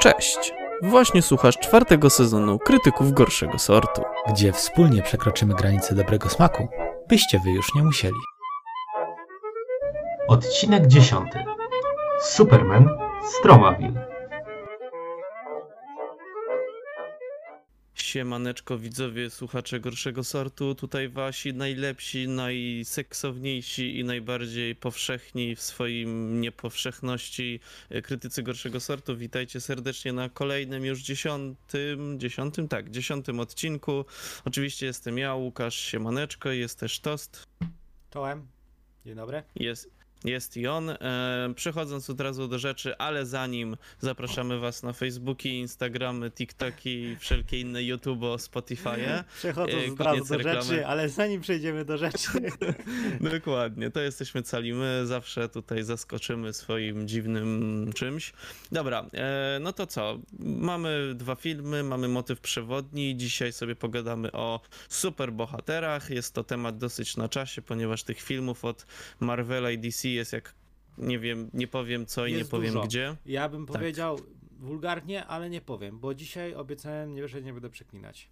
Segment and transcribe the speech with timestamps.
[0.00, 0.52] Cześć!
[0.82, 4.02] Właśnie słuchasz czwartego sezonu Krytyków Gorszego Sortu.
[4.28, 6.68] gdzie wspólnie przekroczymy granice dobrego smaku,
[7.08, 8.20] byście wy już nie musieli.
[10.28, 11.32] Odcinek 10.
[12.20, 12.88] Superman
[13.24, 14.06] Stromaville.
[18.10, 27.60] Siemaneczko widzowie, słuchacze Gorszego Sortu, tutaj wasi najlepsi, najseksowniejsi i najbardziej powszechni w swoim niepowszechności
[27.90, 29.16] e, krytycy Gorszego Sortu.
[29.16, 32.68] Witajcie serdecznie na kolejnym już dziesiątym, dziesiątym?
[32.68, 34.04] Tak, dziesiątym odcinku.
[34.44, 37.44] Oczywiście jestem ja, Łukasz Siemaneczko, jest też Tost.
[38.10, 38.46] Czołem.
[39.04, 39.42] Dzień dobry.
[39.56, 40.90] Jest, jest i on.
[40.90, 40.96] E,
[41.56, 47.60] przechodząc od razu do rzeczy, ale zanim zapraszamy Was na Facebooki, Instagramy, TikToki i wszelkie
[47.60, 49.24] inne YouTube, Spotify'e.
[49.38, 50.62] Przechodząc Yy, od razu do reklamy.
[50.62, 52.28] rzeczy, ale zanim przejdziemy do rzeczy,
[53.32, 58.32] Dokładnie, to jesteśmy cali my, zawsze tutaj zaskoczymy swoim dziwnym czymś.
[58.72, 60.18] Dobra, e, no to co?
[60.38, 63.16] Mamy dwa filmy, mamy motyw przewodni.
[63.16, 66.10] Dzisiaj sobie pogadamy o superbohaterach.
[66.10, 68.86] Jest to temat dosyć na czasie, ponieważ tych filmów od
[69.20, 70.54] Marvela i DC jest jak
[70.98, 72.86] nie wiem, nie powiem co i nie powiem dużo.
[72.86, 73.16] gdzie.
[73.26, 73.76] ja bym Tak.
[73.76, 74.18] powiedział
[74.58, 78.28] wulgarnie, ale nie powiem, bo dzisiaj obiecałem, nie, że nie będę przeklinać.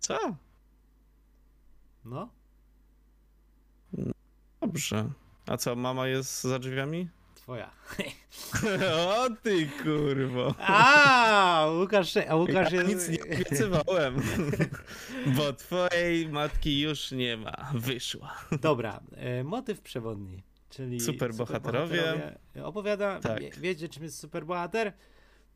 [0.00, 0.18] Co?
[2.04, 2.28] No,
[4.60, 5.10] Dobrze.
[5.46, 7.08] A co, mama jest za drzwiami?
[7.34, 7.70] twoja.
[9.16, 10.54] o ty kurwo.
[10.58, 13.08] A, Łukasz, a Łukasz ja jest...
[13.10, 14.22] nic nie obiecywałem,
[15.36, 18.34] bo twojej matki już nie ma, wyszła.
[18.60, 20.42] Dobra, e, motyw przewodni,
[20.72, 21.96] czyli Superbohaterowie.
[22.02, 22.64] superbohaterowie.
[22.64, 23.40] Opowiada, Tak.
[23.40, 24.92] wie, wiecie czym jest superbohater?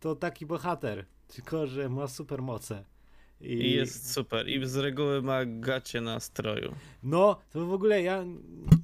[0.00, 2.84] To taki bohater, tylko że ma supermoce.
[3.40, 4.48] I jest super.
[4.48, 6.74] I z reguły ma gacie na stroju.
[7.02, 8.24] No, to w ogóle ja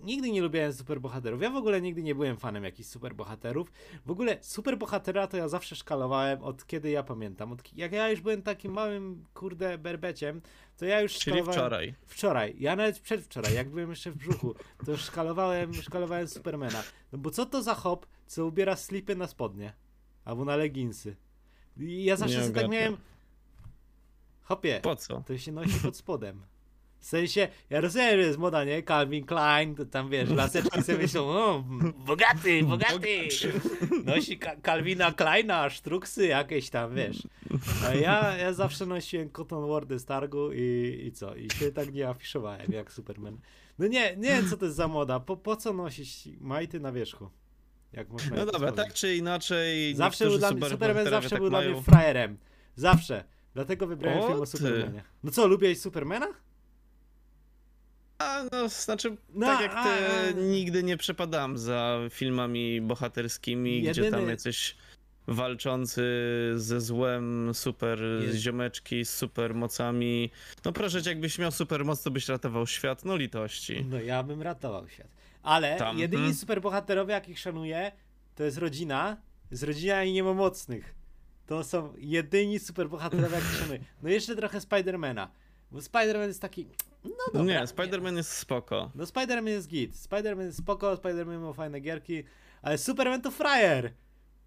[0.05, 1.43] nigdy nie lubiłem superbohaterów.
[1.43, 3.73] Ja w ogóle nigdy nie byłem fanem jakichś superbohaterów.
[4.07, 7.53] W ogóle superbohatera to ja zawsze szkalowałem od kiedy ja pamiętam.
[7.53, 10.41] Od, jak ja już byłem takim małym, kurde, berbeciem,
[10.77, 11.53] to ja już Czyli szkalowałem...
[11.53, 11.95] wczoraj.
[12.07, 12.57] Wczoraj.
[12.59, 14.55] Ja nawet przedwczoraj, jak byłem jeszcze w brzuchu,
[14.87, 16.83] to szkalowałem, szkalowałem Supermana.
[17.13, 19.73] No bo co to za hop, co ubiera slipy na spodnie?
[20.25, 21.17] Albo na leginsy.
[21.81, 22.97] I ja zawsze tak miałem...
[24.43, 24.81] Hopie.
[24.83, 25.23] Po co?
[25.27, 26.43] To się nosi pod spodem.
[26.99, 28.83] W sensie, ja rozumiem, że jest moda, nie?
[28.83, 31.65] Calvin Klein, to tam wiesz, laseczki sobie myślą, o,
[32.07, 33.29] bogaty, bogaty.
[34.05, 37.23] Nosi Ka- Calvina Kleina, sztruksy jakieś tam, wiesz.
[37.89, 41.35] A ja, ja zawsze nosiłem Cotton Wardy z targu i, i co?
[41.35, 43.39] I się tak nie afiszowałem jak Superman.
[43.79, 45.21] No nie, nie wiem co to jest za moda.
[45.21, 47.31] Po, po co nosić majty na wierzchu?
[47.93, 49.95] Jak można No dobra, tak czy inaczej.
[49.95, 51.73] Zawsze był dla mnie, Superman zawsze tak był dla mają.
[51.73, 52.39] mnie frajerem.
[52.77, 53.25] Zawsze.
[53.55, 54.47] Dlatego wybrałem O film o.
[54.47, 55.03] Supermanie.
[55.25, 56.29] No co, lubię Supermana?
[58.19, 64.03] A, no, znaczy, No, tak jak ty, a- nigdy nie przepadam za filmami bohaterskimi, gdzie
[64.03, 64.77] tam Jedyny- jacyś
[65.27, 66.03] walczący
[66.57, 70.31] ze złem, super Jest- ziomeczki z super mocami.
[70.65, 73.85] No proszę, cię, jakbyś miał super moc, to byś ratował świat, no litości.
[73.89, 75.09] No ja bym ratował świat.
[75.43, 76.37] Ale Tam, jedyni hmm.
[76.39, 77.93] superbohaterowie, jakich szanuję,
[78.35, 79.17] to jest rodzina.
[79.51, 80.95] Z rodzina i nie ma mocnych.
[81.47, 83.81] To są jedyni superbohaterowie, jakich szanuję.
[84.03, 85.31] No jeszcze trochę Spidermana.
[85.71, 86.67] Bo Spiderman jest taki.
[87.05, 87.43] No dobra.
[87.43, 88.91] nie, Spider-Man jest spoko.
[88.95, 89.97] No Spiderman jest git.
[89.97, 92.25] Spiderman jest spoko, Spiderman ma fajne gierki,
[92.63, 93.93] ale Superman to frajer.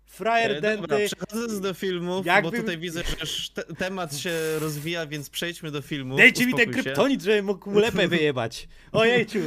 [0.06, 1.16] Frajer E, Dobra, denty.
[1.16, 5.82] przechodząc do filmów, bo tutaj widzę, że już te, temat się rozwija, więc przejdźmy do
[5.82, 6.18] filmu.
[6.18, 8.68] Dajcie mi ten kryptonit, żebym mógł mu lepę wyjebać.
[8.92, 9.40] Ojejciu.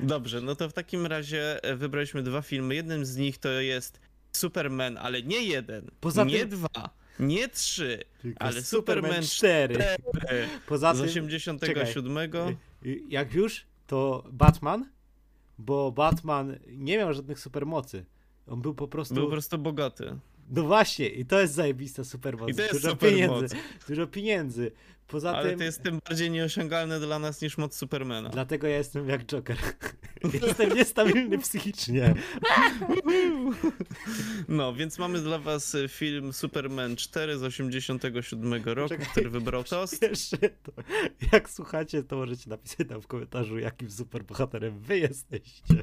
[0.00, 2.74] Dobrze, no to w takim razie wybraliśmy dwa filmy.
[2.74, 4.00] Jednym z nich to jest
[4.36, 9.74] Superman, ale nie jeden, Poza nie tym- dwa, nie trzy, Tylko ale Superman 4.
[9.74, 11.86] 4 Poza z tym, 87.
[12.86, 14.90] Y, Jak już, to Batman,
[15.58, 18.04] bo Batman nie miał żadnych supermocy.
[18.46, 19.14] On był po prostu.
[19.14, 20.16] Był po prostu bogaty.
[20.50, 22.50] No właśnie, i to jest zajebista supermoc.
[22.50, 23.20] I to jest dużo supermoc.
[23.20, 23.56] pieniędzy.
[23.88, 24.72] Dużo pieniędzy.
[25.06, 25.58] Poza Ale tym.
[25.58, 28.28] to jest tym bardziej nieosiągalne dla nas niż moc Supermana.
[28.30, 29.56] Dlatego ja jestem jak Joker.
[30.46, 32.14] jestem niestabilny psychicznie.
[34.48, 39.06] No, więc mamy dla was e, film Superman 4 z 87 roku, Czekaj.
[39.06, 40.02] który wybrał Tost.
[40.02, 40.72] Jeszcze to,
[41.32, 45.74] jak słuchacie, to możecie napisać tam w komentarzu, jakim superbohaterem wy jesteście.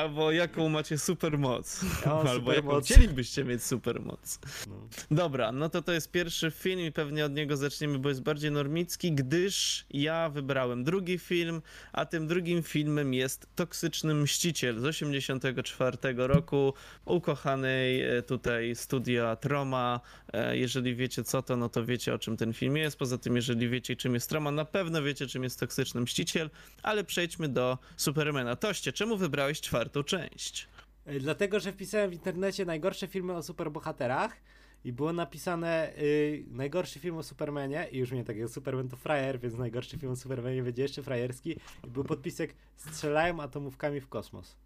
[0.00, 1.84] Albo jaką macie supermoc.
[2.06, 2.84] Ja Albo jaką supermoc.
[2.84, 4.38] chcielibyście mieć supermoc.
[4.68, 4.74] No.
[5.10, 8.50] Dobra, no to to jest pierwszy film i pewnie od niego zaczniemy, bo jest bardziej
[8.50, 11.62] normicki, gdyż ja wybrałem drugi film,
[11.92, 16.74] a tym drugim filmem jest Toksyczny Mściciel z 84 roku
[17.04, 20.00] ukochanej e, tutaj studia Troma.
[20.32, 22.98] E, Jeżeli wiecie co to, no to wiecie o czym ten film jest.
[22.98, 26.50] Poza tym, jeżeli wiecie czym jest Troma, na pewno wiecie czym jest Toksyczny Mściciel,
[26.82, 28.56] ale przejdźmy do Supermana.
[28.56, 30.68] Toście, czemu wybrałeś czwartą część?
[31.08, 34.36] Y, Dlatego, że wpisałem w internecie najgorsze filmy o superbohaterach
[34.84, 39.40] i było napisane y, najgorszy film o Supermanie i już mnie takiego Superman to frajer,
[39.40, 44.56] więc najgorszy film o Supermanie będzie jeszcze frajerski i był podpisek strzelają atomówkami w kosmos.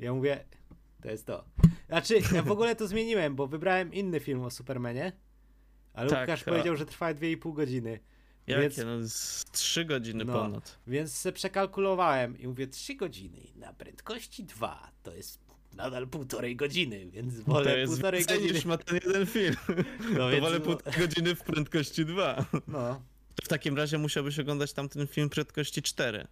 [0.00, 0.44] Ja mówię,
[1.02, 1.44] to jest to.
[1.92, 5.12] Znaczy, ja w ogóle to zmieniłem, bo wybrałem inny film o Supermanie,
[5.94, 8.00] ale Tak, Łukasz a- powiedział, że trwa 2,5 godziny.
[8.46, 8.62] Jakie?
[8.62, 10.32] Więc- No, z 3 godziny No.
[10.32, 10.78] ponad.
[10.86, 15.38] Więc se przekalkulowałem i mówię 3 godziny na prędkości 2 to jest
[15.72, 18.52] nadal półtorej godziny, więc To wolę jest półtorej godziny.
[18.52, 19.56] niż ma ten jeden film.
[20.12, 22.44] No to więc wolę no- półtorej godziny w prędkości 2.
[22.68, 23.02] No,
[23.44, 26.26] W takim razie musiałbyś oglądać tamten film prędkości 4.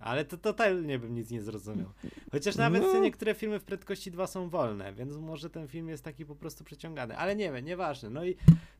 [0.00, 1.90] ale to totalnie bym nic nie zrozumiał.
[2.32, 2.92] Chociaż nawet No.
[2.92, 6.36] te niektóre filmy w prędkości 2 są wolne, więc może ten film jest taki po
[6.36, 7.16] prostu przeciągany.
[7.16, 8.10] Ale nie wiem, nieważne.
[8.10, 8.36] No i,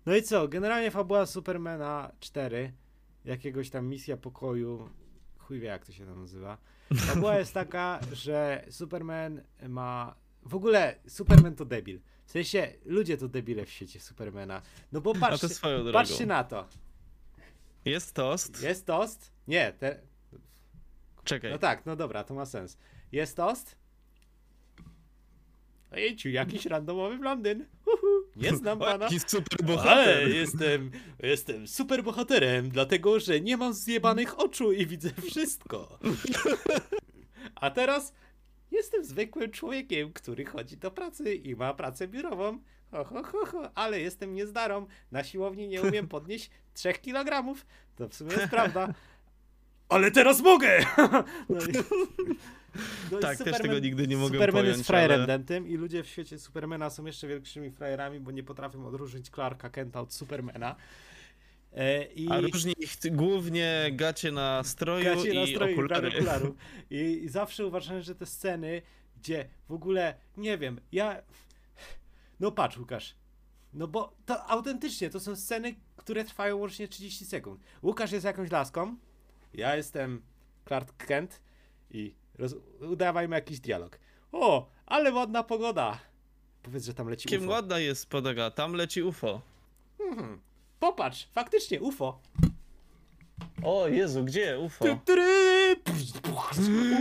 [0.06, 0.49] no i co?
[0.49, 2.72] Generalnie fabuła Supermana 4,
[3.25, 4.88] jakiegoś tam misja pokoju,
[5.38, 6.58] chuj wie jak to się tam nazywa.
[6.94, 10.14] Fabuła jest taka, że Superman ma...
[10.43, 12.00] W ogóle Superman to debil.
[12.26, 14.62] W sensie, ludzie to debile w świecie Supermana.
[14.93, 15.49] No bo patrzcie,
[15.93, 16.66] patrzcie na to.
[17.84, 18.62] Jest tost.
[18.62, 19.32] Jest tost?
[19.49, 20.00] Nie, te,
[21.30, 21.50] Czekaj.
[21.50, 22.78] No tak, no dobra, to ma sens.
[23.12, 23.76] Jest tost?
[25.92, 27.66] Ojejciu, jakiś randomowy blondyn.
[27.86, 28.06] Uhu,
[28.36, 29.04] nie znam pana.
[29.04, 30.28] Jaki super Ale bohater.
[30.28, 30.90] jestem,
[31.22, 35.98] jestem super bohaterem, dlatego że nie mam zjebanych oczu i widzę wszystko.
[37.54, 38.12] A teraz
[38.70, 42.58] jestem zwykłym człowiekiem, który chodzi do pracy i ma pracę biurową.
[42.90, 44.86] Ho, ho, ho, ho, ale jestem niezdarą.
[45.10, 47.54] Na siłowni nie umiem podnieść 3 kg.
[47.96, 48.94] To w sumie jest prawda.
[49.90, 50.78] Ale teraz mogę!
[51.48, 51.72] No i,
[53.12, 56.02] no Tak, też tego nigdy nie mogę Superman pojąć, jest frajerem ale- dentym i ludzie
[56.02, 60.76] w świecie Supermana są jeszcze większymi frajerami, bo nie potrafią odróżnić Clarka Kenta od Supermana.
[61.72, 66.08] E, i A różni ich głównie gacie na stroju gacie i nastroju i okulary.
[66.08, 66.56] okularów.
[66.90, 68.82] I, I zawsze uważałem, że te sceny,
[69.16, 71.22] gdzie w ogóle, nie wiem, ja...
[72.40, 73.14] No patrz, Łukasz.
[73.72, 77.60] No bo to autentycznie, to są sceny, które trwają łącznie 30 sekund.
[77.82, 78.96] Łukasz jest jakąś laską,
[79.55, 80.23] ja jestem
[80.67, 81.41] Clark Kent
[81.91, 82.55] i roz...
[82.81, 83.99] udawajmy jakiś dialog.
[84.32, 85.99] O, ale ładna pogoda.
[86.62, 87.50] Powiedz, że tam leci Kim UFO.
[87.50, 89.41] ładna jest podaga, tam leci UFO.
[90.00, 90.41] Mhm.
[90.81, 92.20] Popatrz, faktycznie UFO.
[93.62, 94.85] O Jezu, gdzie UFO?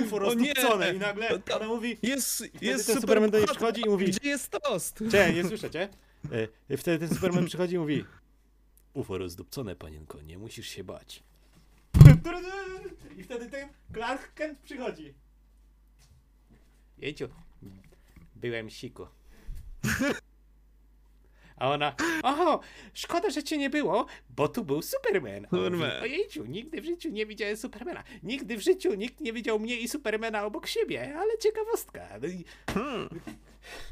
[0.06, 1.98] UFO rozdupcone i nagle ona mówi...
[2.02, 5.04] Jest, jest ten super Superman do niej przychodzi i mówi- Gdzie jest tost?
[5.12, 5.90] Cześć, nie słyszę cię.
[6.70, 8.06] E, Wtedy ten Superman przychodzi i mówi
[8.94, 11.24] UFO rozdupcone, panienko, nie musisz się bać.
[13.18, 15.14] I wtedy ten Clark Kent przychodzi.
[16.98, 17.30] Jejciu,
[18.36, 19.08] byłem siku.
[21.56, 22.60] A ona, oho,
[22.94, 25.44] szkoda, że cię nie było, bo tu był Superman.
[25.44, 26.02] Superman.
[26.02, 28.04] Ojejciu, nigdy w życiu nie widziałem Supermana.
[28.24, 32.08] Nigdy w życiu nikt nie widział mnie i Supermana obok siebie, ale ciekawostka.
[32.22, 33.10] No i Hmm.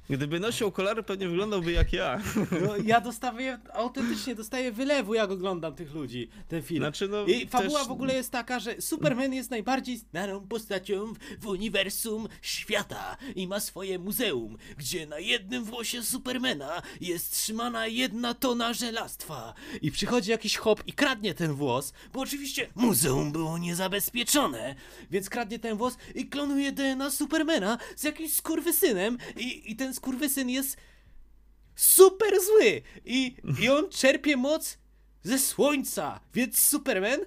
[0.09, 2.21] Gdyby nosił okulary, pewnie wyglądałby jak ja.
[2.65, 6.81] No, ja dostaję, autentycznie dostaję wylewu, jak oglądam tych ludzi, ten film.
[6.83, 11.13] Znaczy, no, I fabuła też- w ogóle jest taka, że Superman jest najbardziej znaną postacią
[11.39, 18.33] w, uniwersum świata i ma swoje muzeum, gdzie na jednym włosie Supermana jest trzymana jedna
[18.33, 19.53] tona żelastwa.
[19.81, 24.75] I przychodzi jakiś hop i kradnie ten włos, bo oczywiście muzeum było niezabezpieczone,
[25.11, 30.49] więc kradnie ten włos i klonuje DNA Supermana z jakimś skurwysynem i, i ten skurwysyn
[30.49, 30.77] jest
[31.75, 34.77] super zły i, i on czerpie moc
[35.23, 37.19] ze słońca, więc Superman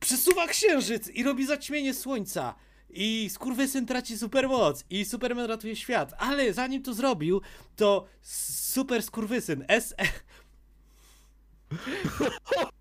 [0.00, 2.54] przesuwa księżyc i robi zaćmienie słońca.
[2.90, 6.14] I skurwysyn traci supermoc i Superman ratuje świat.
[6.18, 7.40] Ale zanim to zrobił,
[7.76, 9.94] to super skurwysyn S...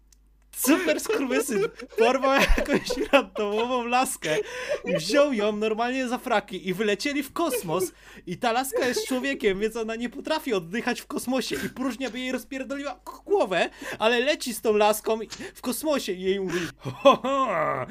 [0.55, 1.63] Super skurwysyn
[1.97, 4.37] porwał jakąś randomową laskę
[4.85, 7.91] i wziął ją normalnie za fraki i wylecieli w kosmos.
[8.27, 12.19] I ta laska jest człowiekiem, więc ona nie potrafi oddychać w kosmosie i próżnia by
[12.19, 13.69] jej rozpierdoliła głowę,
[13.99, 15.19] ale leci z tą laską
[15.55, 17.85] w kosmosie i jej mówi ho, ho,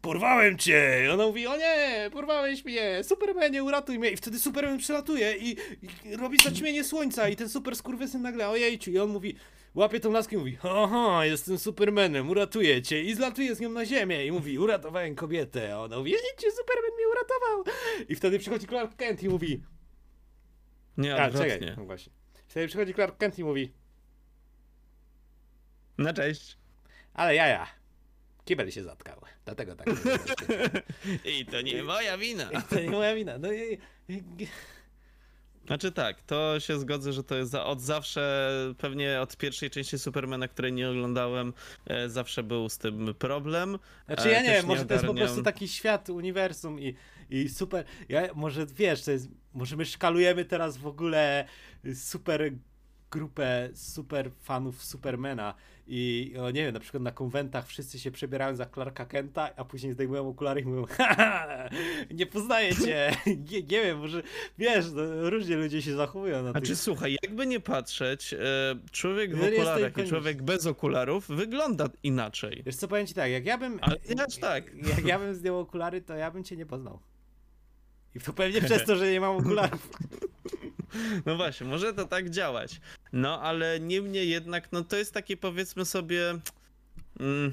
[0.00, 1.02] porwałem cię.
[1.06, 4.10] I ona mówi o nie, porwałeś mnie, Supermanie uratuj mnie.
[4.10, 5.56] I wtedy Superman przylatuje i,
[6.04, 8.90] i robi zaćmienie słońca i ten super skurwysyn nagle ojejciu.
[8.90, 9.36] I on mówi
[9.76, 13.02] Łapie tą laskę i mówi, aha, jestem Supermanem, uratuję cię.
[13.02, 17.08] I zlatuje z nią na ziemię i mówi, uratowałem kobietę, a ona mówi, Superman mnie
[17.08, 17.76] uratował.
[18.08, 19.62] I wtedy przychodzi Clark Kent i mówi,
[20.96, 22.12] Nie, a czekaj, no właśnie,
[22.48, 23.72] wtedy przychodzi Clark Kent i mówi,
[25.98, 26.58] Na cześć.
[27.14, 27.66] ale jaja,
[28.44, 29.86] kibel się zatkał, dlatego tak.
[31.38, 32.50] I to nie moja wina.
[32.70, 33.78] to nie moja wina, no i,
[34.08, 34.22] i,
[35.66, 39.98] Znaczy tak, to się zgodzę, że to jest za, od zawsze, pewnie od pierwszej części
[39.98, 41.52] Supermana, której nie oglądałem,
[41.86, 43.78] e, zawsze był z tym problem.
[44.06, 46.94] Znaczy E, ja nie też wiem, może to jest po prostu taki świat, uniwersum i,
[47.30, 51.44] i super, ja może wiesz, to jest może my szkalujemy teraz w ogóle
[51.94, 52.52] super
[53.10, 55.54] grupę super fanów Supermana
[55.88, 59.92] i nie wiem, na przykład na konwentach wszyscy się przebierają za Clarka Kenta, a później
[59.92, 61.68] zdejmują okulary i mówią "Haha,
[62.10, 63.16] nie poznaję cię,
[63.50, 64.22] nie, nie wiem, może
[64.58, 66.78] wiesz, no, różnie ludzie się zachowują na Znaczy tych...
[66.78, 68.38] słuchaj, jakby nie patrzeć, e,
[68.92, 72.62] człowiek w to okularach i człowiek bez okularów wygląda inaczej.
[72.66, 73.78] Wiesz co, powiem ci tak, jak ja bym...
[73.82, 73.96] Ale
[74.26, 74.64] aż tak.
[74.88, 76.98] Jak ja bym zdjął okulary, to ja bym cię nie poznał.
[78.16, 79.88] I to pewnie przez to, że nie mam okularów.
[81.26, 82.80] No właśnie, może to tak działać.
[83.12, 86.38] No ale niemniej jednak, no to jest takie powiedzmy sobie.
[87.20, 87.52] Mm,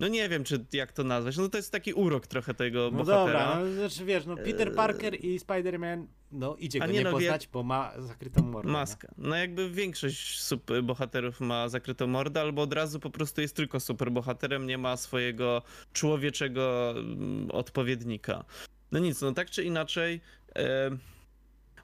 [0.00, 1.36] no nie wiem, czy jak to nazwać.
[1.36, 3.26] No to jest taki urok trochę tego No bohatera.
[3.26, 4.74] dobra, no, znaczy wiesz, no Peter Eee.
[4.74, 8.42] Parker i Spider-Man, no idzie A go nie nie, no, wie- poznać, bo ma zakrytą
[8.42, 8.66] mordę.
[8.68, 8.72] nie?
[8.72, 9.08] Maskę.
[9.18, 13.80] No jakby większość super bohaterów ma zakrytą mordę, albo od razu po prostu jest tylko
[13.80, 18.44] super bohaterem, nie ma swojego człowieczego mm, odpowiednika.
[18.92, 20.20] No nic, no tak czy inaczej.
[20.56, 20.90] E...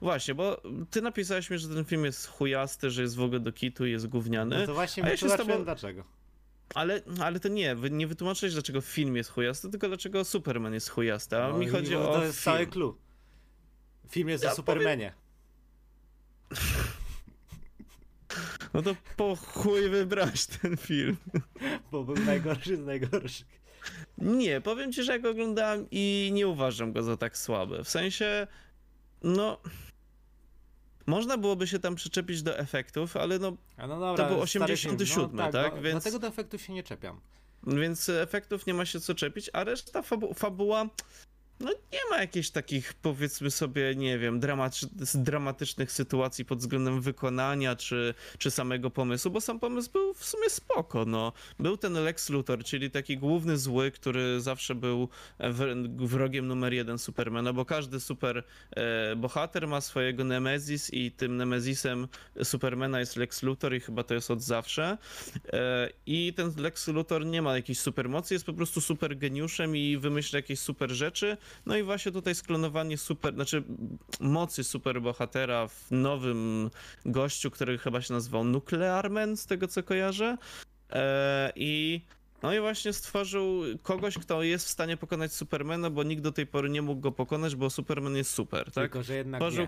[0.01, 3.51] Właśnie, bo ty napisałeś mi, że ten film jest chujasty, że jest w ogóle do
[3.51, 4.59] kitu i jest gówniany.
[4.59, 6.03] No to właśnie ja się z wytłumaczyłem tobą- dlaczego.
[6.75, 11.37] Ale, ale to nie, nie wytłumaczyłeś, dlaczego film jest chujasty, tylko dlaczego Superman jest chujasty.
[11.37, 12.43] A No mi chodzi bo o To jest film.
[12.55, 12.97] cały clue.
[14.09, 15.13] Film jest Ja o Supermanie.
[18.73, 21.17] No to po chuj wybrać ten film.
[21.91, 23.58] Bo był najgorszy z najgorszych.
[24.17, 27.83] Nie, powiem ci, że jak oglądałem i nie uważam go za tak słaby.
[27.83, 28.47] W sensie,
[29.23, 29.59] no...
[31.05, 35.27] Można byłoby się tam przyczepić do efektów, ale no, A no dobra, był stary 87,
[35.29, 35.37] film.
[35.37, 35.75] no, tak?
[35.75, 37.19] no, Więc- Dlatego do efektów się nie czepiam.
[37.67, 40.89] więc efektów nie ma się co czepić, a reszta fabu fabuła,
[41.59, 44.85] no nie ma jakichś takich, powiedzmy sobie, nie wiem, dramatycz
[45.15, 50.49] dramatycznych sytuacji pod względem wykonania czy, czy samego pomysłu, bo sam pomysł był w sumie
[50.49, 51.33] spoko, no.
[51.59, 56.97] Był ten Lex Luthor, czyli taki główny zły, który zawsze był wr- wrogiem numer jeden
[56.97, 62.07] Supermana, bo każdy super e, bohater ma swojego Nemezis i tym Nemezisem
[62.43, 64.97] Supermana jest Lex Luthor i chyba to jest od zawsze.
[65.53, 69.97] E, I ten Lex Luthor nie ma jakiejś supermocy, jest po prostu super geniuszem i
[69.97, 71.37] wymyśla jakieś super rzeczy.
[71.65, 73.63] No i właśnie tutaj sklonowanie super, znaczy
[74.19, 76.69] mocy super bohatera w nowym
[77.05, 80.37] gościu, który chyba się nazywał Nuclear Man, z tego co kojarzę.
[80.89, 82.01] E, I
[82.43, 86.47] no i właśnie stworzył kogoś, kto jest w stanie pokonać Supermana, bo nikt do tej
[86.47, 88.73] pory nie mógł go pokonać, bo Superman jest super, tak?
[88.73, 89.67] Tylko, że jednak Tworzył...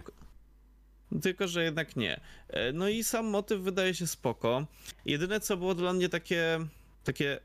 [1.12, 1.22] nie.
[1.22, 2.20] Tylko, że jednak nie.
[2.50, 4.66] E, No i sam motyw wydaje się spoko.
[5.06, 6.60] Jedyne, co było dla mnie takie,
[7.04, 7.40] takie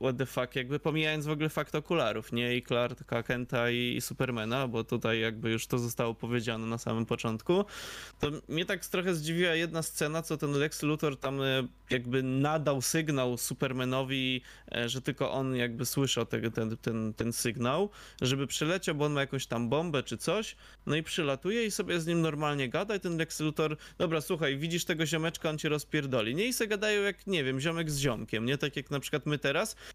[0.00, 2.56] what the fuck, jakby pomijając w ogóle fakt okularów, nie?
[2.56, 7.06] I Clarka Kenta i, i Supermana, bo tutaj jakby już to zostało powiedziane na samym
[7.06, 7.64] początku,
[8.20, 12.82] to mnie tak trochę zdziwiła jedna scena, co ten Lex Luthor tam e, jakby nadał
[12.82, 14.42] sygnał Supermanowi,
[14.74, 17.90] e, że tylko on jakby słyszał tego, ten, ten, ten sygnał,
[18.22, 22.00] żeby przyleciał, bo on ma jakąś tam bombę czy coś, no i przylatuje i sobie
[22.00, 25.68] z nim normalnie gada i ten Lex Luthor, dobra, słuchaj, widzisz tego ziomeczka, on cię
[25.68, 26.34] rozpierdoli.
[26.34, 28.58] Nie i se gadają jak, nie wiem, ziomek z ziomkiem, nie?
[28.58, 29.51] Tak jak na przykład my teraz.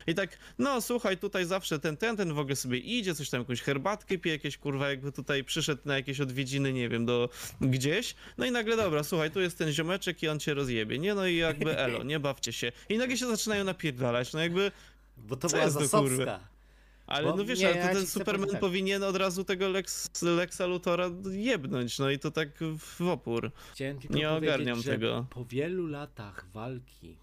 [0.07, 3.41] I tak, no słuchaj, tutaj zawsze ten, ten, ten w ogóle sobie idzie, coś tam,
[3.41, 7.29] jakąś herbatkę pije, jakieś kurwa, jakby tutaj przyszedł na jakieś odwiedziny, nie wiem, do
[7.61, 8.15] gdzieś.
[8.37, 11.15] No i nagle, dobra, słuchaj, tu jest ten ziomeczek i on cię rozjebie, nie?
[11.15, 12.71] No i jakby elo, nie bawcie się.
[12.89, 14.71] I nagle się zaczynają napierdalać, no jakby...
[15.17, 16.39] Bo to była zasadzka.
[17.07, 18.59] Ale Bo no wiesz, nie, ale ja ten Superman tak.
[18.59, 22.49] powinien od razu tego Lex, Lexa Luthora jebnąć, no i to tak
[22.79, 23.51] w opór.
[23.73, 25.25] Chciałem tylko Nie ogarniam tego.
[25.29, 27.17] Po wielu latach walki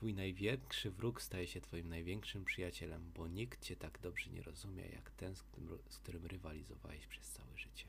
[0.00, 4.86] twój największy wróg staje się twoim największym przyjacielem, bo nikt cię tak dobrze nie rozumie,
[4.86, 7.86] jak ten, z którym, z którym rywalizowałeś przez całe życie.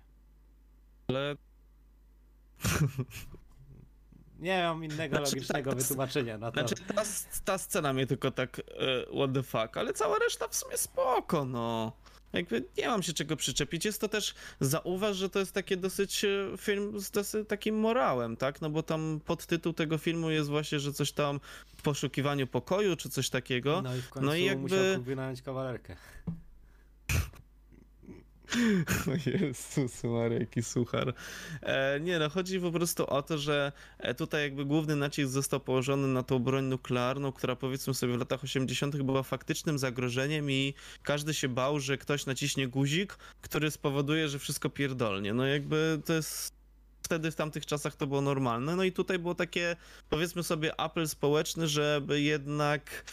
[1.07, 1.35] Ale
[4.39, 6.59] Nie mam innego Znaczy, logicznego to- wytłumaczenia na to.
[6.59, 7.03] Znaczy ta,
[7.45, 8.63] ta scena mnie tylko tak e,
[9.15, 11.91] what the fuck, ale cała reszta w sumie spoko, no.
[12.33, 13.85] Jakby nie mam się czego przyczepić.
[13.85, 18.37] Jest to też, zauważ, że to jest takie dosyć e, film z dosyć takim morałem,
[18.37, 18.61] tak?
[18.61, 21.39] No bo tam podtytuł tego filmu jest właśnie, że coś tam
[21.77, 23.81] w poszukiwaniu pokoju, czy coś takiego.
[23.81, 25.95] No i w końcu no i jakby- musiał wynająć kawalerkę.
[29.25, 31.13] Jezus Maria, jaki suchar.
[31.61, 35.59] E, nie no, chodzi po prostu o to, że e, tutaj jakby główny nacisk został
[35.59, 39.01] położony na tą broń nuklearną, która powiedzmy sobie w latach 80.
[39.01, 44.69] była faktycznym zagrożeniem i każdy się bał, że ktoś naciśnie guzik, który spowoduje, że wszystko
[44.69, 45.33] pierdolnie.
[45.33, 46.61] No jakby to jest
[47.03, 48.75] wtedy w tamtych czasach to było normalne.
[48.75, 49.75] No i tutaj było takie,
[50.09, 53.03] powiedzmy sobie, apel społeczny, żeby jednak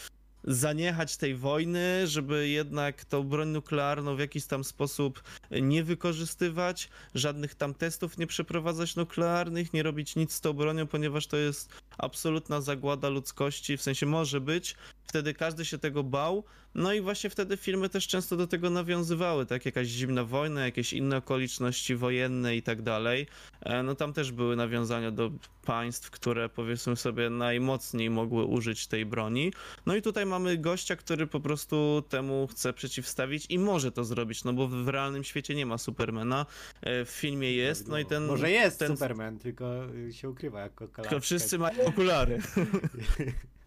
[0.43, 7.55] zaniechać tej wojny, żeby jednak tą broń nuklearną w jakiś tam sposób nie wykorzystywać, żadnych
[7.55, 12.61] tam testów nie przeprowadzać nuklearnych, nie robić nic z tą bronią, ponieważ to jest absolutna
[12.61, 14.75] zagłada ludzkości, w sensie może być.
[15.09, 16.43] Wtedy każdy się tego bał,
[16.75, 19.65] no i właśnie wtedy filmy też często do tego nawiązywały, tak?
[19.65, 23.27] Jakaś zimna wojna, jakieś inne okoliczności wojenne i tak dalej.
[23.61, 25.31] E, No tam też były nawiązania do
[25.65, 29.53] państw, które powiedzmy sobie najmocniej mogły użyć tej broni.
[29.85, 34.43] No i tutaj mamy gościa, który po prostu temu chce przeciwstawić i może to zrobić,
[34.43, 36.45] no bo w realnym świecie nie ma Supermana,
[36.81, 38.25] e, w filmie jest, no i ten...
[38.25, 39.65] Może jest ten, Superman, tylko
[40.11, 41.09] się ukrywa jako kalaszka.
[41.09, 42.39] Tylko wszyscy mają okulary.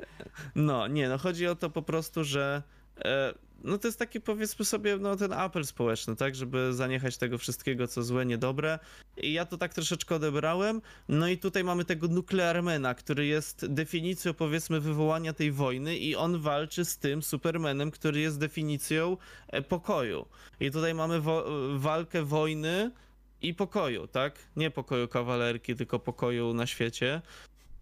[0.55, 2.63] No, nie, no chodzi o to po prostu, że
[3.05, 7.39] e, no to jest taki powiedzmy sobie, no ten apel społeczny, tak, żeby zaniechać tego
[7.39, 8.79] wszystkiego, co złe, niedobre.
[9.17, 10.83] I ja to tak troszeczkę odebrałem.
[11.09, 16.41] No i tutaj mamy tego nuklearmena, który jest definicją powiedzmy wywołania tej wojny i on
[16.41, 19.17] walczy z tym Supermanem, który jest definicją
[19.49, 20.27] e, pokoju.
[20.61, 21.47] I tutaj mamy wo-
[21.79, 22.91] walkę wojny
[23.43, 24.39] i pokoju, tak?
[24.57, 27.23] Nie pokoju kawalerki, tylko pokoju na świecie.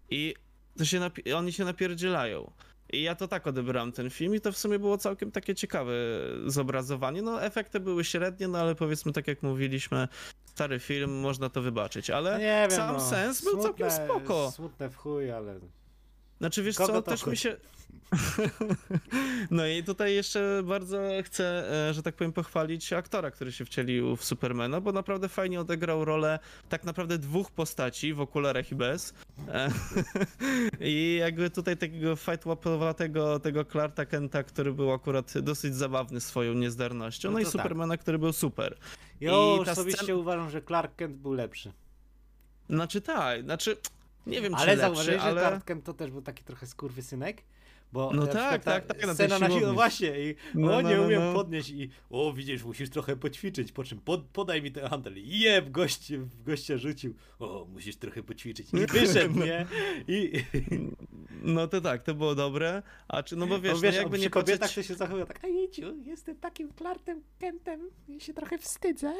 [0.09, 0.35] I
[0.77, 2.51] to się napi- oni się napierdzielają.
[2.93, 5.93] I ja to tak odebrałem ten film i to w sumie było całkiem takie ciekawe
[6.45, 7.21] zobrazowanie.
[7.21, 10.07] No efekty były średnie, no ale powiedzmy tak jak mówiliśmy,
[10.45, 14.51] stary film, można to wybaczyć, ale nie wiem, sam no, sens był całkiem smutne- spoko.
[14.51, 15.59] Smutne w chuj, ale...
[16.41, 17.57] Znaczy wiesz Kogo co, też mi się...
[19.51, 24.15] no i tutaj jeszcze bardzo chcę, e, że tak powiem, pochwalić aktora, który się wcielił
[24.15, 29.13] w Supermana, bo naprawdę fajnie odegrał rolę tak naprawdę dwóch postaci w okularach i bez.
[29.47, 29.71] E,
[30.79, 37.29] I jakby tutaj takiego fightłapowatego tego Clarka Kenta, który był akurat dosyć zabawny swoją niezdarnością,
[37.29, 37.51] no, No i tak.
[37.51, 38.77] Supermana, który był super.
[39.19, 41.71] Ja osobiście uważam, że Clark Kent był lepszy.
[42.69, 43.77] Znaczy tak, znaczy...
[44.27, 45.41] Nie wiem, czy Ale lepszy, zauważyłeś, ale...
[45.41, 47.43] że Kent to też był taki trochę skurwysynek?
[47.93, 49.73] Bo No tak, tak, tak, na tej Scena na siłowni.
[49.73, 51.33] Właśnie i No, o, no, nie no, umiem no.
[51.33, 55.17] podnieść i o, widzisz, musisz trochę poćwiczyć, po czym pod, podaj mi ten handel.
[55.17, 56.11] I jeb, gość,
[56.45, 57.15] gościa rzucił.
[57.39, 58.67] O, musisz trochę poćwiczyć.
[58.73, 59.65] I wyszedł, nie?
[60.07, 60.31] I,
[61.41, 64.19] No to tak, to było dobre, a czy, no bo wiesz, no, wiesz no jakby
[64.19, 64.87] nie kobietach patrzeć...
[64.87, 69.13] to się zachowuje tak, a jeciu, jestem takim Clarkiem Kentem i się trochę wstydzę.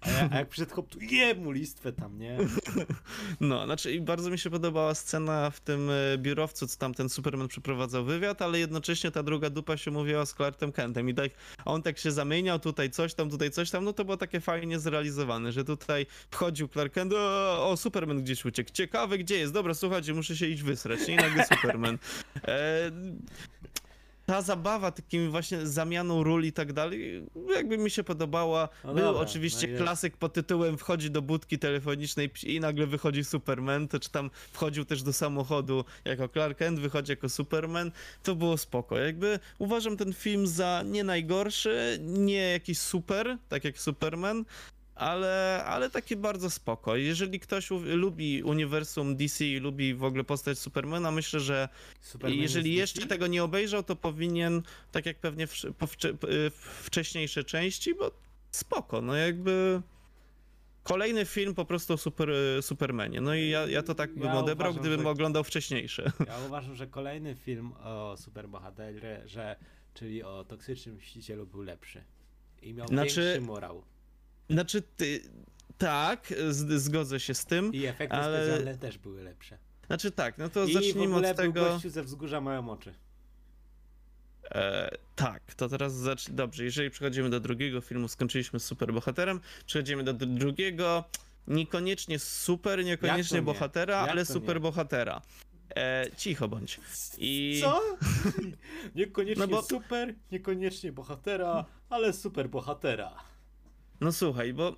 [0.00, 2.38] A, ja, a jak przyszedł chłop, jeb mu listwę tam, nie?
[3.40, 7.08] No, znaczy i bardzo mi się podobała scena w tym e, biurowcu, co tam ten
[7.08, 7.48] Superman
[7.80, 11.30] przeprowadzał wywiad, ale jednocześnie ta druga dupa się mówiła z Clarkiem Kentem i tak,
[11.64, 14.78] on tak się zamieniał, tutaj coś tam, tutaj coś tam, no to było takie fajnie
[14.78, 19.74] zrealizowane, że tutaj wchodził Clark Kent, o, o Superman gdzieś uciekł, ciekawe gdzie jest, dobra,
[19.74, 21.14] słuchajcie, muszę się iść wysrać, nie?
[21.14, 21.98] I nagle Superman.
[22.48, 22.90] E,
[24.30, 28.68] ta zabawa takimi właśnie zamianą ról i tak dalej, jakby mi się podobała.
[28.84, 33.24] No Był dobra, oczywiście no klasyk pod tytułem wchodzi do budki telefonicznej i nagle wychodzi
[33.24, 37.90] Superman, to czy tam wchodził też do samochodu jako Clark Kent, wychodzi jako Superman,
[38.22, 38.98] to było spoko.
[38.98, 44.44] Jakby uważam ten film za nie najgorszy, nie jakiś super, tak jak Superman,
[45.00, 46.96] ale, ale taki bardzo spoko.
[46.96, 51.68] Jeżeli ktoś u- lubi uniwersum DC i lubi w ogóle postać Supermana, myślę, że
[52.00, 53.08] Superman jeżeli jeszcze DC?
[53.08, 56.14] tego nie obejrzał, to powinien, tak jak pewnie w, po wcze, y,
[56.82, 58.10] wcześniejsze części, bo
[58.50, 59.82] spoko, no jakby
[60.82, 62.28] kolejny film po prostu o super,
[62.60, 63.20] Supermanie.
[63.20, 66.12] No i ja, ja to tak bym Ja odebrał, uważam, gdybym że- oglądał wcześniejsze.
[66.26, 69.56] Ja uważam, że kolejny film o superbohaterze,
[69.94, 72.04] czyli o toksycznym mścicielu był lepszy.
[72.62, 73.82] I miał Znaczy- większy morał.
[74.50, 75.20] Znaczy, ty,
[75.78, 77.74] tak, z, zgodzę się z tym.
[77.74, 79.58] I efekty ale- specjalne też były lepsze.
[79.86, 81.52] Znaczy tak, no to I zacznijmy od tego.
[81.64, 82.94] gościu ze wzgórza mają oczy.
[84.50, 86.30] E, tak, to teraz zacz...
[86.30, 86.64] dobrze.
[86.64, 91.04] Jeżeli przechodzimy do drugiego filmu, skończyliśmy z superbohaterem, przechodzimy do dru- drugiego,
[91.46, 93.42] niekoniecznie super, niekoniecznie nie?
[93.42, 95.22] bohatera, Jak ale superbohatera.
[95.76, 96.80] E, cicho bądź.
[97.18, 97.60] I...
[97.62, 97.82] Co?
[98.94, 103.14] niekoniecznie No bo- super, niekoniecznie bohatera, ale super bohatera.
[104.00, 104.76] No słuchaj, bo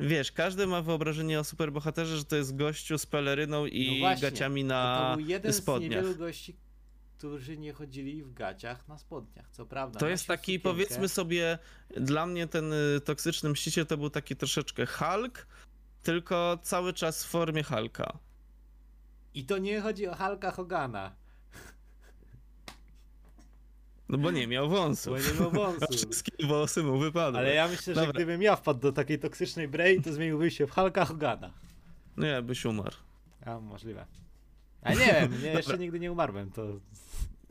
[0.00, 4.30] wiesz, każdy ma wyobrażenie o superbohaterze, że to jest gościu z peleryną i No właśnie,
[4.30, 5.90] gaciami To na był jeden z spodniach.
[5.90, 6.56] niewielu gości,
[7.18, 9.50] którzy nie chodzili w gaciach na spodniach.
[9.50, 10.00] Co prawda.
[10.00, 10.62] To jest taki, sukienkę.
[10.62, 11.58] powiedzmy sobie,
[11.96, 15.46] dla mnie ten y, toksyczny mściciel to był taki troszeczkę Hulk,
[16.02, 18.18] tylko cały czas w formie Hulka.
[19.34, 21.16] I to nie chodzi o Hulka Hogana.
[24.08, 25.34] No bo nie miał Bo wąsów.
[25.34, 25.96] nie ma A wąsów.
[25.96, 27.38] Wszystkie włosy mu wypadły.
[27.40, 28.12] Ale ja myślę, że Dobra.
[28.12, 31.50] gdybym ja wpadł do takiej toksycznej brei, to zmieniłbym się w Hulka Hogana.
[32.16, 32.96] Nie, byś umarł.
[33.46, 34.06] A, możliwe.
[34.82, 36.62] A nie wiem, nie, jeszcze nigdy nie umarłem, to...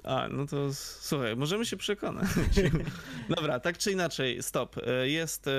[0.06, 2.28] A, no to słuchaj, możemy się przekonać.
[3.36, 4.76] Dobra, tak czy inaczej, stop.
[4.88, 5.52] E, Jest e,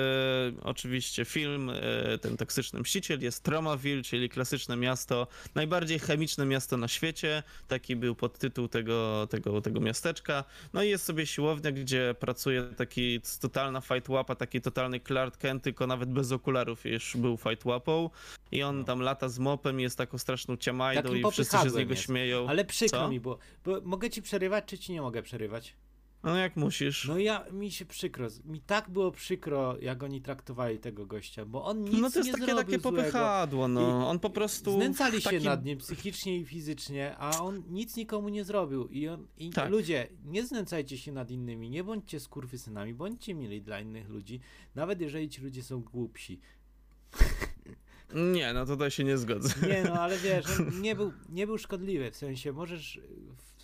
[0.63, 6.87] oczywiście film, e, ten toksyczny mściciel, jest Tromaville, czyli klasyczne miasto, najbardziej chemiczne miasto na
[6.87, 7.43] świecie.
[7.67, 10.43] Taki był podtytuł tego, tego, tego miasteczka.
[10.73, 15.63] No i jest sobie siłownia, gdzie pracuje taki totalna fight łapa, taki totalny Clark Kent,
[15.63, 18.09] tylko nawet bez okularów już był fight łapą.
[18.51, 21.75] I on tam lata z mopem, jest taką straszną ciamajdą Takim i wszyscy się z
[21.75, 22.03] niego jest.
[22.03, 22.47] śmieją.
[22.49, 23.09] Ale przykro Co?
[23.09, 25.75] mi, bo, bo mogę ci przerywać, czy ci nie mogę przerywać?
[26.23, 27.07] No jak musisz.
[27.07, 31.65] No ja, mi się przykro, mi tak było przykro, jak oni traktowali tego gościa, bo
[31.65, 34.09] on nic no to jest nie takie, takie popychadło, no.
[34.09, 34.71] On po prostu.
[34.71, 38.87] Znęcali się nad nim psychicznie i fizycznie, a on nic nikomu nie zrobił.
[38.87, 39.69] I, on, i Tak.
[39.71, 44.39] ludzie, nie znęcajcie się nad innymi, nie bądźcie skurwysynami, bądźcie mili dla innych ludzi,
[44.75, 46.39] nawet jeżeli ci ludzie są głupsi.
[48.15, 49.67] Nie, no tutaj się nie zgodzę.
[49.67, 50.45] Nie no, ale wiesz,
[50.81, 52.99] nie był, nie był szkodliwy, w sensie możesz
[53.37, 53.56] w,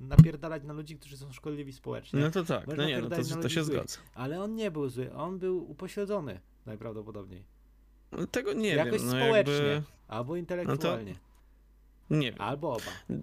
[0.00, 3.16] napierdalać na ludzi, którzy są szkodliwi społecznie, No to tak, Można no nie, no to,
[3.24, 3.98] to ludzi się zgodzę.
[4.14, 7.44] ale on nie był zły, on był upośledzony najprawdopodobniej.
[8.30, 9.82] Tego nie Jakoś wiem, no społecznie, jakby.
[10.08, 11.14] albo intelektualnie,
[12.10, 12.40] Nie wiem.
[12.40, 13.20] albo oba.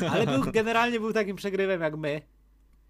[0.10, 2.22] Ale był, generalnie był takim przegrywem jak my.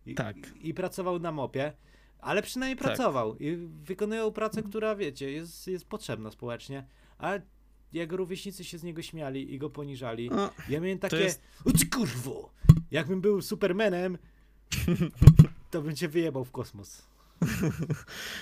[0.06, 0.36] I, Tak.
[0.56, 1.72] I, i pracował na mopie,
[2.20, 2.86] ale przynajmniej Tak.
[2.86, 6.84] pracował i wykonywał pracę, która wiecie, jest, jest potrzebna społecznie.
[7.18, 7.40] Ale
[7.92, 10.30] jego rówieśnicy się z niego śmiali i go poniżali.
[10.30, 12.50] No, Ja miałem takie, jest- o ty kurwo,
[12.90, 14.18] jakbym był Supermanem,
[15.70, 17.10] to bym cię wyjebał w kosmos.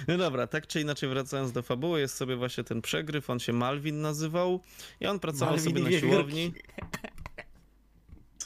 [0.08, 3.52] no dobra, tak czy inaczej wracając do fabuły, jest sobie właśnie ten przegryw, on się
[3.52, 4.60] Malwin nazywał
[5.00, 6.52] i on pracował Malwin sobie na siłowni.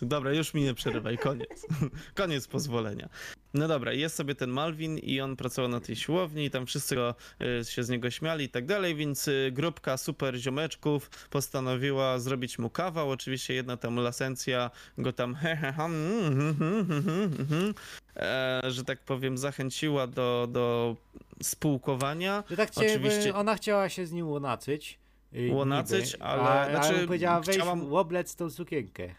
[0.03, 1.67] Dobra, już mi nie przerywaj, koniec.
[2.15, 3.09] koniec pozwolenia.
[3.55, 6.95] No dobra, jest sobie ten Malwin i on pracował na tej siłowni i tam wszyscy
[6.95, 7.15] go,
[7.61, 12.59] y, się z niego śmiali i tak dalej, więc y, grupka super ziomeczków postanowiła zrobić
[12.59, 13.11] mu kawał.
[13.11, 17.75] Oczywiście jedna tam lasencja go tam he, he, he, mm, mm, mm, mm, mm,
[18.17, 20.97] e, że tak powiem, zachęciła do, do
[21.43, 22.45] spółkowania.
[22.51, 24.99] Że tak cię, Oczywiście- ona chciała się z nim łonacyć.
[25.35, 29.15] y, Łonacyć, niby, ale- A, znaczy, ale powiedziała, weź chciałam- łoblec tą sukienkę.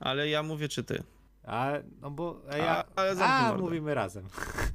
[0.00, 1.02] Ale ja mówię, czy ty?
[1.44, 3.62] A, no bo a ja, A- a, mordę.
[3.62, 4.26] mówimy razem.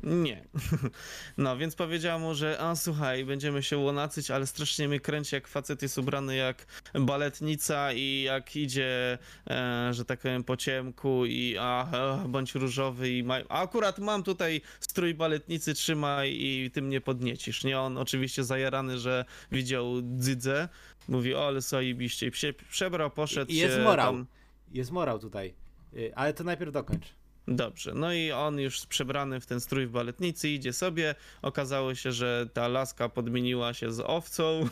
[0.04, 0.46] Nie.
[1.38, 5.48] No, więc powiedziała mu, że a słuchaj, będziemy się łonacyć, ale strasznie mnie kręci, jak
[5.48, 6.66] facet jest ubrany jak
[7.00, 9.18] baletnica i jak idzie,
[9.50, 11.88] e, że tak powiem, po ciemku i a,
[12.24, 13.46] e, bądź różowy i maj...
[13.50, 17.80] A akurat mam tutaj strój baletnicy, trzymaj i ty mnie podniecisz, nie?
[17.80, 20.70] On oczywiście zajarany, że widział dzydzę,
[21.08, 24.14] mówi, o, ale zajebiście, I się przebrał, poszedł I jest się morał.
[24.14, 24.26] tam...
[24.72, 25.54] Jest morał tutaj.
[25.96, 27.16] Y, Ale to najpierw dokończ.
[27.48, 31.16] Dobrze, no i on już przebrany w ten strój w baletnicy idzie sobie.
[31.42, 34.70] Okazało się, że ta laska podmieniła się z owcą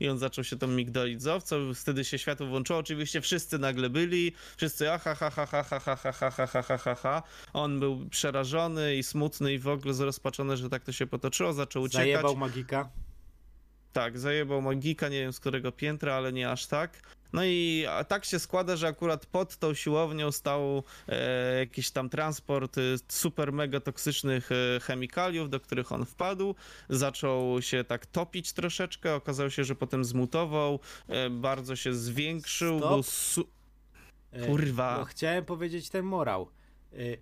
[0.00, 1.74] i on zaczął się tam migdolić z owcą.
[1.74, 2.78] Wtedy się światło włączyło.
[2.78, 4.32] Oczywiście wszyscy nagle byli.
[4.56, 7.22] Wszyscy aha, ha, ha, ha, ha, ha, ha, ha, ha, ha, ha, ha, ha.
[7.52, 11.52] On był przerażony i smutny i w ogóle zrozpaczony, że tak to się potoczyło.
[11.52, 12.06] Zaczął uciekać.
[12.06, 12.90] Zajebał magika.
[13.94, 17.00] Tak, zajebał magika, nie wiem z którego piętra, ale nie aż tak.
[17.32, 22.78] No i tak się składa, że akurat pod tą siłownią stał e, jakiś tam transport
[22.78, 26.54] e, super mega toksycznych e, chemikaliów, do których on wpadł.
[26.88, 32.90] Zaczął się tak topić troszeczkę, okazało się, że potem zmutował, e, bardzo się zwiększył, Stop.
[32.90, 33.48] był su-
[34.46, 34.98] Kurwa.
[34.98, 36.48] Bo chciałem powiedzieć ten morał.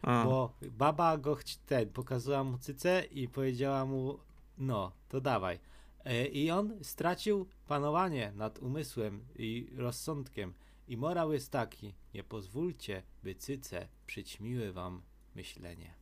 [0.02, 0.24] A.
[0.24, 4.18] Bo baba go chci- ten, pokazała mu cycę i powiedziała mu,
[4.58, 5.58] no, to dawaj.
[6.06, 10.54] Y, I on stracił panowanie nad umysłem i rozsądkiem.
[10.88, 15.02] I morał jest taki, nie pozwólcie, by cyce przyćmiły wam
[15.34, 15.94] myślenie.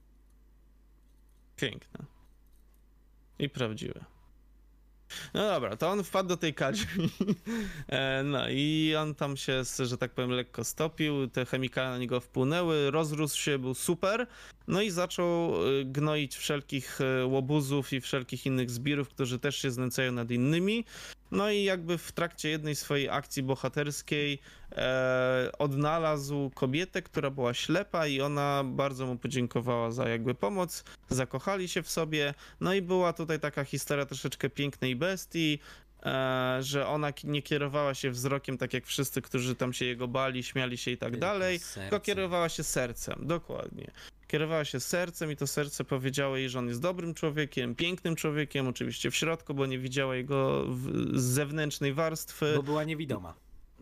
[1.56, 2.04] Piękne.
[3.38, 4.04] I prawdziwe.
[5.35, 6.87] No dobra, to on wpadł do tej kadzi.
[7.88, 12.20] E, No i on tam się, że tak powiem, lekko stopił, te chemikalia na niego
[12.20, 14.27] wpłynęły, rozrósł się, był super.
[14.68, 19.70] No i zaczął y, gnoić wszelkich y, łobuzów i wszelkich innych zbirów, którzy też się
[19.70, 20.85] znęcają nad innymi.
[21.31, 24.38] No i jakby w trakcie jednej swojej akcji bohaterskiej
[24.73, 30.85] e, odnalazł kobietę, która była ślepa i ona bardzo mu podziękowała za jakby pomoc.
[31.09, 32.35] Zakochali się w sobie.
[32.61, 35.59] No i była tutaj taka historia troszeczkę pięknej bestii,
[36.60, 40.78] że ona nie kierowała się wzrokiem tak jak wszyscy, którzy tam się jego bali, śmiali
[40.78, 41.82] się i tak Tylko dalej, sercem.
[41.82, 43.90] tylko kierowała się sercem, dokładnie.
[44.26, 48.68] Kierowała się sercem i to serce powiedziało jej, że on jest dobrym człowiekiem, pięknym człowiekiem,
[48.68, 50.66] oczywiście w środku, bo nie widziała jego
[51.14, 53.34] z zewnętrznej warstwy Bo była niewidoma.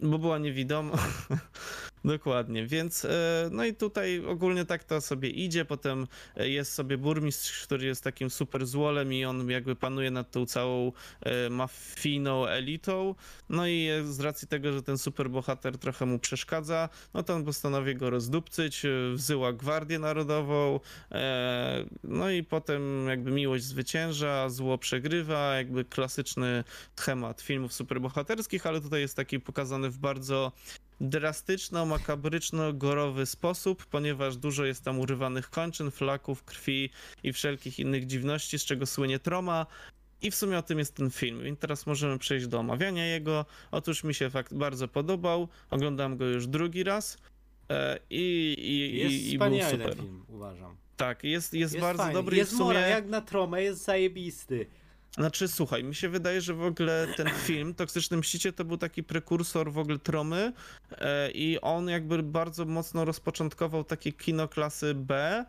[0.03, 0.99] bo była niewidoma.
[2.05, 6.07] Dokładnie, więc e, no i tutaj ogólnie tak to sobie idzie, potem
[6.37, 10.47] e, jest sobie burmistrz, który jest takim super złolem i on jakby panuje nad tą
[10.47, 13.15] całą e, mafijną elitą,
[13.49, 17.45] no i z racji tego, że ten super bohater trochę mu przeszkadza, no to on
[17.45, 18.83] postanawia go rozdupcyć,
[19.15, 20.81] wzyła Gwardię Narodową,
[22.05, 26.65] no i potem jakby miłość zwycięża, zło przegrywa, jakby klasyczny
[26.97, 30.53] schemat filmów superbohaterskich, ale tutaj jest taki pokazany w bardzo
[31.01, 36.91] drastyczno-makabryczno-gorowy sposób, ponieważ dużo jest tam urywanych kończyn, flaków, krwi
[37.23, 39.67] i wszelkich innych dziwności, z czego słynie Troma.
[40.23, 43.45] I w sumie o tym jest ten film, więc teraz możemy przejść do omawiania jego.
[43.71, 47.19] Otóż mi się fakt bardzo podobał, oglądam go już drugi raz
[47.71, 49.95] e, i, i, Jest i, i był super.
[49.95, 50.77] film, uważam.
[50.97, 52.15] Tak, jest, jest, Jest bardzo fajny.
[52.15, 52.65] dobry Jest w sumie...
[52.65, 54.67] mora, jak na tromę, jest zajebisty.
[55.15, 59.03] Znaczy, słuchaj, mi się wydaje, że w ogóle ten film, Toksyczny Mścicie, to był taki
[59.03, 60.53] prekursor w ogóle Tromy
[60.91, 65.45] e, i on jakby bardzo mocno rozpoczątkował takie kino klasy B.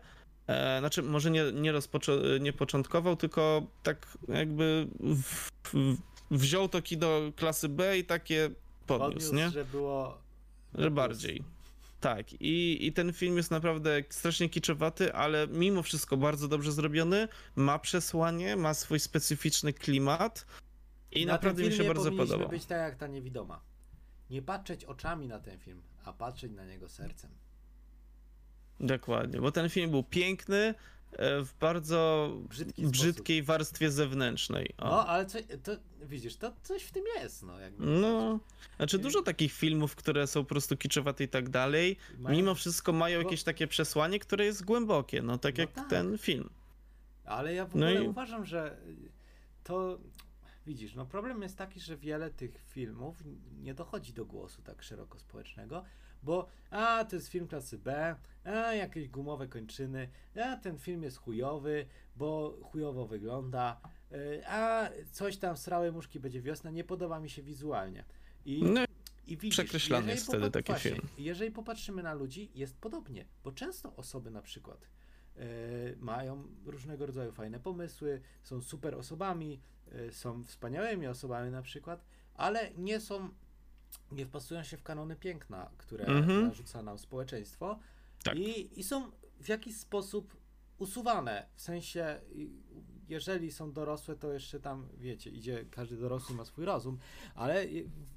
[0.46, 5.96] E, znaczy, może nie, nie, rozpoczą- nie początkował, tylko tak jakby w, w,
[6.30, 8.50] wziął to kino klasy B i takie
[8.86, 9.50] podniósł, Podniósł, nie?
[9.50, 10.18] że było...
[10.74, 11.44] Że bardziej.
[12.00, 17.28] Tak, i, i ten film jest naprawdę strasznie kiczowaty, ale mimo wszystko bardzo dobrze zrobiony.
[17.56, 20.46] Ma przesłanie, ma swój specyficzny klimat
[21.12, 22.48] i na naprawdę mi się bardzo podobał.
[22.48, 23.60] być tak jak ta niewidoma.
[24.30, 27.30] Nie patrzeć oczami na ten film, a patrzeć na niego sercem.
[28.80, 30.74] Dokładnie, bo ten film był piękny
[31.18, 32.92] w bardzo Brzydki sposób.
[32.92, 34.74] brzydkiej warstwie zewnętrznej.
[34.78, 34.84] O.
[34.88, 37.58] No, ale co, to widzisz, to coś w tym jest, no.
[37.60, 38.40] Jakby No,
[38.76, 42.92] znaczy dużo takich filmów, które są po prostu kiczowate i tak dalej, Mają- mimo wszystko
[42.92, 45.90] mają Bo- jakieś takie przesłanie, które jest głębokie, no tak No jak tak.
[45.90, 46.50] ten film.
[47.24, 48.76] Ale ja w No ogóle i- uważam, że
[49.64, 49.98] to
[50.66, 53.16] widzisz, no problem jest taki, że wiele tych filmów
[53.62, 55.84] nie dochodzi do głosu tak szeroko społecznego,
[56.22, 60.08] bo a to jest film klasy B, a jakieś gumowe kończyny,
[60.44, 63.80] a ten film jest chujowy, bo chujowo wygląda,
[64.12, 68.04] y, a coś tam srały muszki będzie wiosna, nie podoba mi się wizualnie.
[68.44, 68.84] I No,
[69.26, 71.08] i widzisz, Przekreślany jest wtedy taki właśnie, film.
[71.18, 74.88] Jeżeli popatrzymy na ludzi, jest podobnie, bo często osoby na przykład
[75.36, 75.46] e,
[75.96, 79.60] mają różnego rodzaju fajne pomysły, są super osobami,
[79.92, 82.04] e, są wspaniałymi osobami na przykład,
[82.34, 83.28] ale nie są,
[84.12, 86.42] nie wpasują się w kanony piękna, które Mhm.
[86.48, 87.78] narzuca nam społeczeństwo
[88.22, 88.38] Tak.
[88.38, 90.36] i, i są w jakiś sposób
[90.78, 92.20] usuwane, w sensie
[93.08, 96.98] jeżeli są dorosłe, to jeszcze tam, wiecie, idzie, każdy dorosły ma swój rozum,
[97.34, 97.66] ale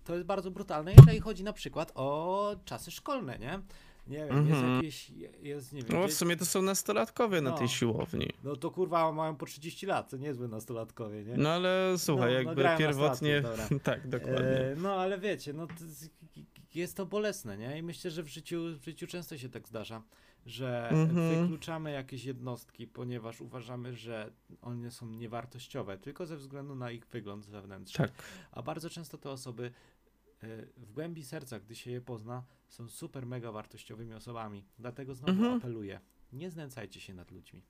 [0.03, 3.61] to jest bardzo brutalne, jeżeli chodzi na przykład o czasy szkolne, nie?
[4.07, 4.75] Nie wiem, jest Mhm.
[4.75, 5.09] jakieś,
[5.41, 7.57] jest, nie wiem, No w sumie to są nastolatkowie na No.
[7.57, 8.29] tej siłowni.
[8.43, 11.37] no to kurwa mają po 30 lat, to niezłe nastolatkowie, nie?
[11.37, 13.43] No ale słuchaj, No, no jakby grają pierwotnie.
[13.83, 14.39] tak, dokładnie.
[14.39, 15.73] E, no ale wiecie, no to
[16.75, 17.77] jest- to bolesne, nie?
[17.77, 20.03] I myślę, że w życiu, w życiu często się tak zdarza,
[20.45, 21.41] że Mhm.
[21.41, 27.45] wykluczamy jakieś jednostki, ponieważ uważamy, że one są niewartościowe, tylko ze względu na ich wygląd
[27.45, 28.07] zewnętrzny.
[28.07, 28.23] Tak.
[28.51, 29.71] A bardzo często te osoby e,
[30.77, 34.63] w głębi serca, gdy się je pozna, są super mega wartościowymi osobami.
[34.79, 35.53] Dlatego znowu Mhm.
[35.57, 35.99] apeluję,
[36.33, 37.61] nie znęcajcie się nad ludźmi.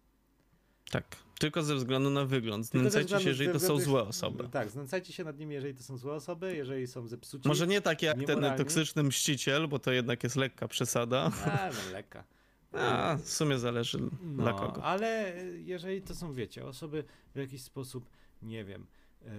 [0.92, 1.16] Tak.
[1.40, 2.66] Tylko ze względu na wygląd.
[2.66, 4.50] Znęcajcie się, jeżeli to są złe osoby.
[4.52, 7.48] Tak, znęcajcie się nad nimi, jeżeli to są złe osoby, jeżeli są zepsuci.
[7.48, 11.32] Może nie tak jak ten toksyczny mściciel, bo to jednak jest lekka przesada.
[11.46, 12.24] A, no lekka.
[12.74, 13.98] A, w sumie zależy
[14.36, 14.84] dla No, kogo.
[14.84, 15.34] ale
[15.66, 17.04] jeżeli to są, wiecie, osoby
[17.36, 18.10] w jakiś sposób,
[18.42, 18.86] nie wiem,
[19.26, 19.30] e,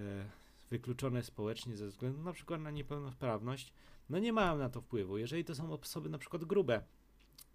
[0.78, 3.72] wykluczone społecznie ze względu na przykład na niepełnosprawność,
[4.10, 5.18] no nie mają na to wpływu.
[5.18, 6.82] Jeżeli to są osoby na przykład grube,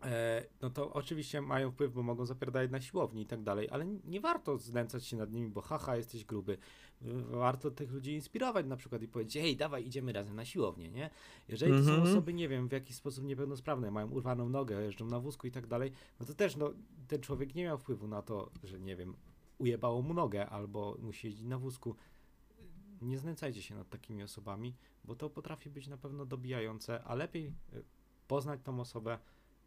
[0.03, 3.85] e, no to oczywiście mają wpływ, bo mogą zapierdalać na siłowni i tak dalej, ale
[3.85, 6.57] nie warto znęcać się nad nimi, bo haha, jesteś gruby.
[7.31, 11.09] Warto tych ludzi inspirować na przykład i powiedzieć, hej, dawaj, idziemy razem na siłownię, nie?
[11.47, 12.09] Jeżeli to są Mhm.
[12.09, 15.67] osoby, nie wiem, w jakiś sposób niepełnosprawne, mają urwaną nogę, jeżdżą na wózku i tak
[15.67, 16.73] dalej, no to też, no,
[17.07, 19.15] ten człowiek nie miał wpływu na to, że, nie wiem,
[19.57, 21.95] ujebało mu nogę albo musi jeździć na wózku.
[23.01, 27.47] Nie znęcajcie się nad takimi osobami, bo to potrafi być na pewno dobijające, a lepiej
[27.73, 27.83] y,
[28.27, 29.19] poznać tą osobę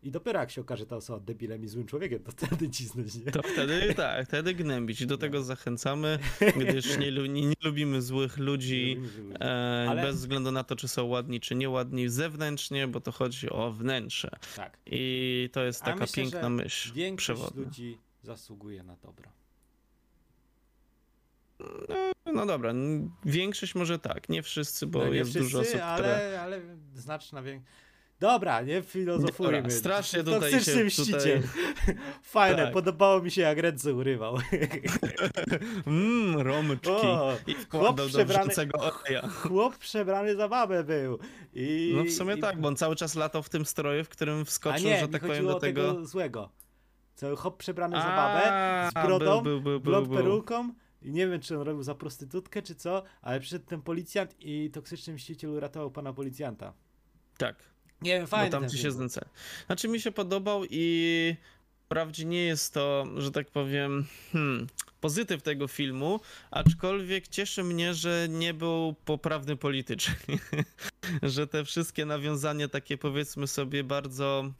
[0.02, 3.32] i dopiero jak się okaże ta osoba debilem i złym człowiekiem, to wtedy cisnąć, nie?
[3.32, 5.00] To wtedy tak, wtedy gnębić.
[5.00, 6.18] I do tego zachęcamy,
[6.60, 8.94] gdyż nie, nie, nie lubimy złych ludzi.
[9.00, 13.12] Lubimy, E, Ale- Bez względu na to, czy są ładni, czy nieładni zewnętrznie, bo to
[13.12, 14.30] chodzi o wnętrze.
[14.56, 14.78] Tak.
[14.86, 17.64] I to jest taka myślę, piękna myśl Większość przewodnia.
[17.64, 19.30] ludzi zasługuje na dobro.
[22.34, 25.80] No dobra, n- większość może tak, nie wszyscy, bo No nie jest wszyscy, dużo osób,
[25.82, 26.40] ale, które...
[26.42, 26.60] ale
[26.94, 27.60] znaczna wiek...
[28.20, 29.52] Dobra, nie filozofujmy.
[29.62, 31.42] Dobra, strasznie tutaj się- Toksyczny mściciel.
[32.22, 32.72] Fajne, Tak.
[32.72, 34.38] podobało mi się jak ręce urywał.
[35.86, 36.90] Mmm, romyczki.
[36.90, 39.28] O, I chłop przebrany- oleja.
[39.28, 41.18] Chłop przebrany za babę był.
[41.54, 44.08] I, No w sumie i, tak, bo on cały czas latał w tym stroju, w
[44.08, 45.92] którym wskoczył, nie, że tak powiem, do tego...
[45.92, 46.06] tego...
[46.06, 46.48] złego.
[47.14, 50.72] Co, chłop przebrany za babę, z brodą, był, był, był, blond peruką.
[51.04, 54.70] I nie wiem, czy on robił za prostytutkę, czy co, ale przyszedł ten policjant i
[54.70, 56.72] toksyczny mściciel uratował pana policjanta.
[57.38, 57.56] Tak.
[58.02, 59.24] Nie wiem, fajny bo tam ci się znęca.
[59.66, 61.36] Znaczy mi się podobał i
[61.84, 64.66] wprawdzie nie jest to, że tak powiem, hmm,
[65.00, 70.14] pozytyw tego filmu, aczkolwiek cieszy mnie, że nie był poprawny politycznie.
[71.22, 74.52] że te wszystkie nawiązania takie powiedzmy sobie bardzo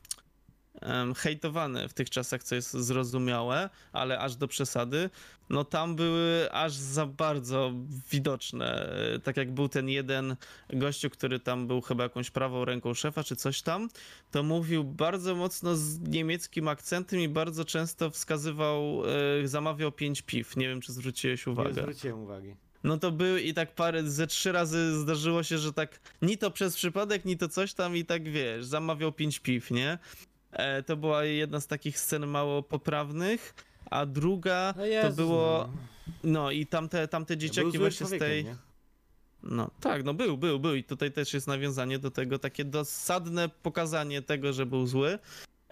[1.16, 5.10] hejtowane w tych czasach, co jest zrozumiałe, ale aż do przesady,
[5.50, 7.72] no tam były aż za bardzo
[8.10, 8.92] widoczne.
[9.14, 10.36] E, Tak jak był ten jeden
[10.70, 13.88] gościu, który tam był chyba jakąś prawą ręką szefa czy coś tam,
[14.30, 19.02] to mówił bardzo mocno z niemieckim akcentem i bardzo często wskazywał,
[19.42, 20.56] e, zamawiał pięć piw.
[20.56, 21.72] Nie wiem, czy zwróciłeś Nie uwagę.
[21.82, 22.54] zwróciłem uwagi.
[22.84, 26.50] No to był i tak parę, ze trzy razy zdarzyło się, że tak ni to
[26.50, 29.98] przez przypadek, ni to coś tam i tak wiesz, zamawiał pięć piw, nie?
[30.52, 33.54] E, to była jedna z takich scen mało poprawnych,
[33.90, 36.30] a druga No to było, no.
[36.30, 38.44] no i tamte, tamte dzieciaki właśnie z tej...
[38.44, 38.56] nie?
[39.42, 43.48] No tak, no był, był, był i tutaj też jest nawiązanie do tego, takie dosadne
[43.48, 45.18] pokazanie tego, że był zły.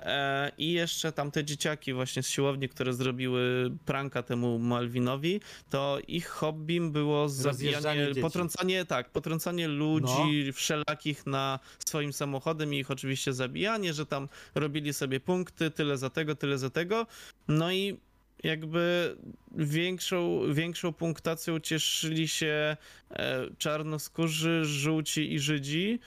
[0.02, 6.26] E, I jeszcze tamte dzieciaki właśnie z siłowni, które zrobiły pranka temu Malvinowi, to ich
[6.26, 8.20] hobbym było zabijanie, dzieci.
[8.20, 14.92] potrącanie, tak, potrącanie ludzi wszelakich na swoim samochodem i ich oczywiście zabijanie, że tam robili
[14.92, 17.06] sobie punkty, tyle za tego, tyle za tego.
[17.48, 17.96] No i
[18.44, 19.16] jakby
[19.56, 22.76] większą, większą punktacją cieszyli się
[23.10, 25.98] e, czarnoskórzy, żółci i Żydzi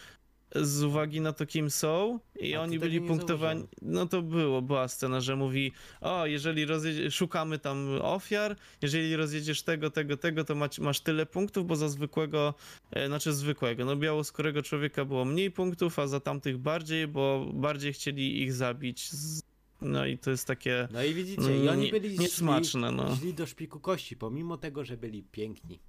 [0.55, 3.59] z uwagi na to, kim są i A oni byli punktowani.
[3.59, 3.93] zauważyłem.
[3.95, 9.63] No to było, była scena, że mówi, o, jeżeli rozjedzie, szukamy tam ofiar, jeżeli rozjedziesz
[9.63, 12.53] tego, tego, tego, to masz, masz tyle punktów, bo za zwykłego,
[12.91, 17.93] e, znaczy zwykłego, no białoskórego człowieka było mniej punktów, a za tamtych bardziej, bo bardziej
[17.93, 19.09] chcieli ich zabić.
[19.11, 19.41] Z-
[19.81, 23.15] No i to jest takie No i widzicie, i oni byli niesmaczne, no.
[23.15, 25.79] źli do szpiku kości, pomimo tego, że byli piękni.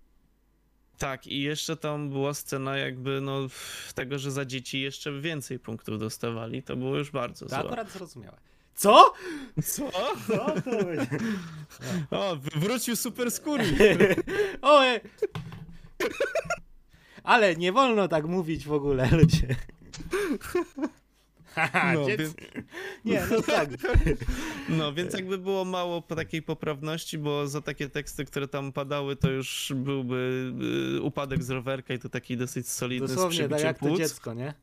[0.98, 3.40] Tak, i jeszcze tam była scena jakby no
[3.94, 7.58] tego, że za dzieci jeszcze więcej punktów dostawali, to było już bardzo To złe.
[7.58, 8.36] akurat zrozumiałe.
[8.74, 9.12] Co?
[9.64, 9.90] Co?
[10.28, 11.06] Co to będzie?
[12.10, 13.64] O, wrócił super skóry.
[14.62, 15.00] Oje!
[17.22, 19.56] Ale nie wolno tak mówić w ogóle, ludzie.
[21.94, 22.34] No, więc-
[23.04, 23.68] Nie, no tak.
[24.68, 29.30] No, więc jakby było mało takiej poprawności, bo za takie teksty, które tam padały, to
[29.30, 30.52] już byłby
[30.96, 33.98] y, upadek z rowerka i to taki dosyć solidny Dosłownie, tak jak to płuc.
[33.98, 34.54] dziecko, nie?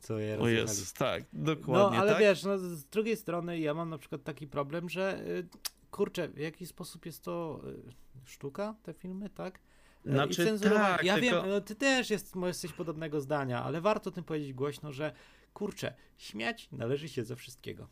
[0.00, 0.48] Co je O.
[0.48, 2.20] Jezus, tak, No, dokładnie, ale tak?
[2.20, 5.46] wiesz, no, z drugiej strony ja mam na przykład taki problem, że y,
[5.90, 9.58] kurczę, w jaki sposób jest to y, sztuka, te filmy, tak?
[10.04, 10.96] Znaczy, I cenzurowanie.
[10.96, 14.24] tak, ja tylko- wiem, no, ty też jest, jesteś podobnego zdania, ale warto o tym
[14.24, 15.12] powiedzieć głośno, że
[15.56, 17.88] kurczę, śmiać należy się ze wszystkiego.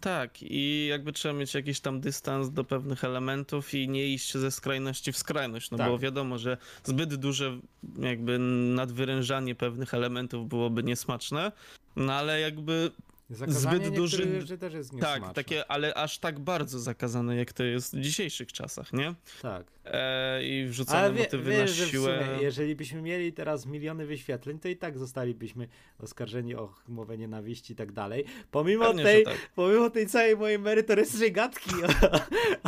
[0.00, 4.50] Tak, i jakby trzeba mieć jakiś tam dystans do pewnych elementów i nie iść ze
[4.50, 5.88] skrajności w skrajność, no Tak.
[5.90, 7.58] bo wiadomo, że zbyt duże
[7.98, 8.38] jakby
[8.74, 11.52] nadwyrężanie pewnych elementów byłoby niesmaczne,
[11.96, 12.90] no ale jakby
[13.30, 15.26] Zakazanie Zbyt duży- rzeczy też jest niesmaczne.
[15.26, 19.14] tak, takie, ale aż tak bardzo zakazane, jak to jest w dzisiejszych czasach, nie?
[19.42, 19.66] Tak.
[19.84, 22.24] E, I wrzucane Ale wie, motywy wiesz, na siłę.
[22.24, 27.72] sumie, jeżeli byśmy mieli teraz miliony wyświetleń, to i tak zostalibyśmy oskarżeni o mowę nienawiści
[27.72, 28.24] i tak dalej.
[28.50, 29.50] Pomimo Pewnie, tej, tak.
[29.54, 31.70] pomimo tej całej mojej merytorycznej gadki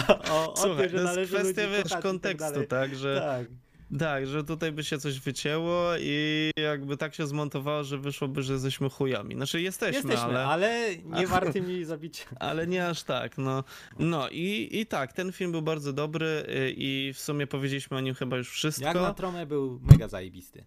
[0.09, 2.68] o, o, o Słuchaj, tym, że to jest należy kwestia, wiesz, i kontekstu, tak?
[2.68, 3.49] tak, że Tak.
[3.98, 8.53] Tak, że tutaj by się coś wycięło i jakby tak się zmontowało, że wyszłoby, że
[8.53, 9.35] jesteśmy chujami.
[9.35, 12.24] Znaczy jesteśmy, Jesteśmy, ale, ale nie wartymi zabicia.
[12.40, 13.64] ale nie aż tak, no.
[13.98, 18.01] No i, i tak, ten film był bardzo dobry y, i w sumie powiedzieliśmy o
[18.01, 18.85] nim chyba już wszystko.
[18.85, 20.64] Jak na tromę był mega zajebisty.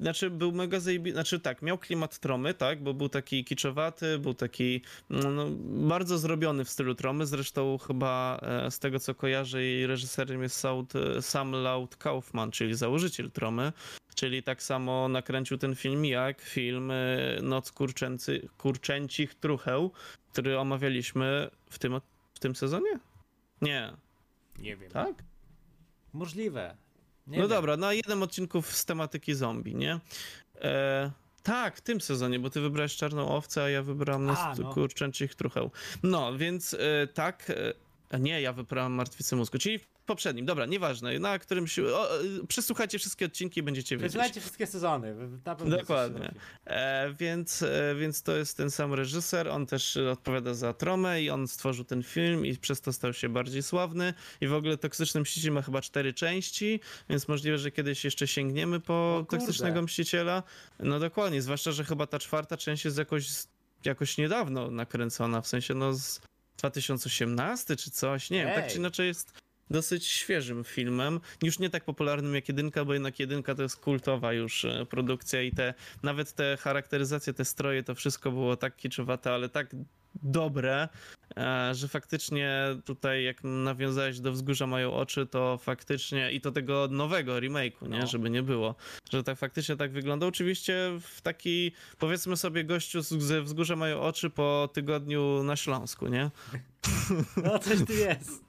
[0.00, 1.12] Znaczy był mega zajebi...
[1.12, 5.46] Znaczy tak, miał klimat tromy, tak, bo był taki kiczowaty, był taki no, no,
[5.88, 10.56] bardzo zrobiony w stylu tromy, zresztą chyba e, z tego co kojarzę jej reżyserem jest
[10.56, 13.72] Saud, Sam Laud Kaufman, czyli założyciel tromy,
[14.14, 16.96] czyli tak samo nakręcił ten film jak film e,
[17.42, 19.92] Noc Kurczęcy, Kurczęcich Trucheł,
[20.32, 22.00] który omawialiśmy w tym,
[22.34, 22.98] w tym sezonie?
[23.62, 23.92] Nie,
[24.58, 24.90] Nie wiem.
[24.90, 25.24] tak?
[26.12, 26.76] Możliwe.
[27.28, 27.50] Nie no wiem.
[27.50, 30.00] dobra, na jednym odcinku z tematyki zombie, nie?
[30.60, 31.10] E,
[31.42, 34.72] tak, w tym sezonie, bo ty wybrałeś Czarną Owcę, a ja wybrałem A, no.
[34.72, 35.70] kurczęcich trucheł.
[36.02, 37.52] No, więc e, tak,
[38.10, 42.98] e, nie, ja wybrałem Martwicy Mózgu, czyli poprzednim, dobra, nieważne, na którymś, o, e, przesłuchajcie
[42.98, 44.12] wszystkie odcinki i będziecie wiedzieć.
[44.12, 45.14] Wysłuchajcie wszystkie sezony.
[45.66, 46.34] Dokładnie.
[46.64, 51.30] E, więc, e, więc to jest ten sam reżyser, on też odpowiada za Tromę i
[51.30, 55.20] on stworzył ten film i przez to stał się bardziej sławny i w ogóle Toksyczny
[55.20, 59.26] Mściciel ma chyba cztery części, więc możliwe, że kiedyś jeszcze sięgniemy po.
[59.28, 60.42] Toksycznego Mściciela.
[60.80, 63.28] No dokładnie, zwłaszcza, że chyba ta czwarta część jest jakoś,
[63.84, 66.20] jakoś niedawno nakręcona, w sensie no z
[66.56, 71.84] 2018 czy coś, nie wiem, tak czy inaczej jest dosyć świeżym filmem, już nie tak
[71.84, 76.32] popularnym jak jedynka, bo jednak jedynka to jest kultowa już e, produkcja i te, nawet
[76.32, 79.76] te charakteryzacje, te stroje, to wszystko było tak kiczowate, ale tak
[80.22, 80.88] dobre,
[81.36, 86.88] e, że faktycznie tutaj jak nawiązałeś do Wzgórza Mają Oczy, to faktycznie i to tego
[86.90, 88.06] nowego remake'u, nie, No.
[88.06, 88.74] żeby nie było,
[89.12, 90.26] że tak faktycznie tak wygląda.
[90.26, 96.30] Oczywiście w taki, powiedzmy sobie, gościu ze Wzgórza Mają Oczy po tygodniu na Śląsku, nie?
[97.44, 98.44] No coś tu jest.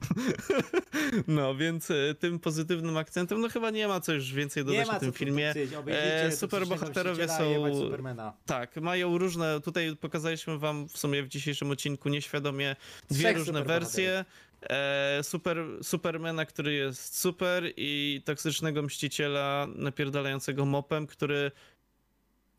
[1.26, 5.00] No, więc e, tym pozytywnym akcentem, no chyba nie ma co już więcej dodać o
[5.00, 5.54] tym filmie.
[5.86, 8.32] E, superbohaterowie są-.
[8.46, 12.76] Tak, mają różne, tutaj pokazaliśmy wam w sumie w dzisiejszym odcinku nieświadomie
[13.10, 14.24] dwie Trzech różne wersje.
[14.62, 21.50] E, super, Supermana, który jest super i toksycznego mściciela napierdalającego mopem, który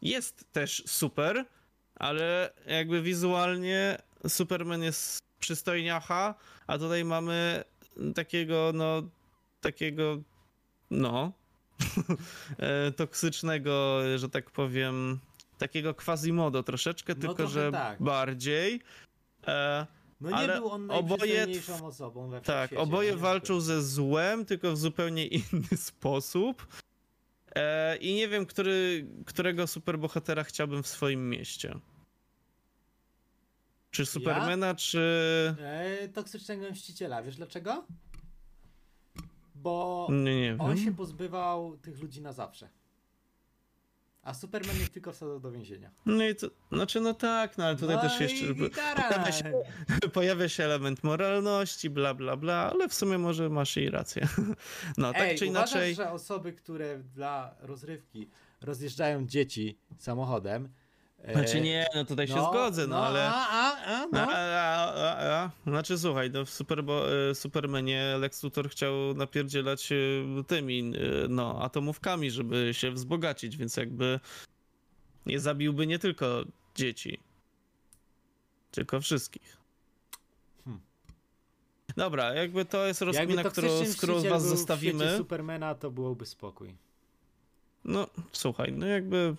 [0.02, 1.46] jest też super,
[1.96, 6.36] ale jakby wizualnie Superman jest przystojniacha,
[6.68, 7.64] a tutaj mamy
[8.16, 9.04] takiego, no,
[9.62, 10.22] takiego,
[10.92, 11.32] no,
[12.58, 15.20] e, toksycznego, że tak powiem,
[15.62, 18.02] takiego quasimodo troszeczkę, No tylko że tak.
[18.02, 18.82] bardziej.
[19.48, 19.88] E,
[20.22, 23.18] No nie Ale był on oboje najprzystojniejszą osobą we tak, wszechświecie, oboje nie?
[23.18, 26.68] walczą ze złem, tylko w zupełnie inny sposób.
[27.56, 31.76] E, I nie wiem, który, którego superbohatera chciałbym w swoim mieście.
[33.92, 35.00] Czy Supermana, czy.
[35.60, 37.86] E, toksycznego mściciela, wiesz dlaczego?
[39.56, 40.96] Bo Nie, nie on się wiem.
[40.96, 42.70] pozbywał tych ludzi na zawsze.
[44.24, 45.92] A Superman ich tylko wsadzał do więzienia.
[46.06, 46.48] No i to.
[46.72, 48.54] Znaczy, no tak, no ale tutaj no też jeszcze.
[48.54, 49.04] gitara.
[49.10, 49.54] pojawia się-
[50.14, 54.28] Pojawia się element moralności, bla, bla, bla, ale w sumie może masz i rację.
[54.98, 55.96] No, tak Ej, czy uważasz, inaczej.
[55.96, 58.30] że osoby, które dla rozrywki
[58.62, 60.70] rozjeżdżają dzieci samochodem.
[61.24, 63.30] E, Znaczy nie, no tutaj się no, zgodzę, no, ale.
[63.30, 64.20] A, a, a, A, no.
[64.20, 65.52] a, a, a.
[65.68, 69.96] Znaczy słuchaj, no w Superbo, e, Supermanie Lex Luthor chciał napierdzielać e,
[70.48, 70.94] tymi,
[71.30, 74.20] no, atomówkami, żeby się wzbogacić, więc jakby
[75.26, 76.44] nie zabiłby nie tylko
[76.76, 77.20] dzieci,
[78.72, 79.58] tylko wszystkich.
[80.66, 80.82] Hmm.
[81.98, 85.18] Dobra, jakby to jest rozkmina, którą, z którą was zostawimy.
[85.18, 86.76] Supermana to byłoby spokój.
[87.86, 89.36] No, słuchaj, no jakby.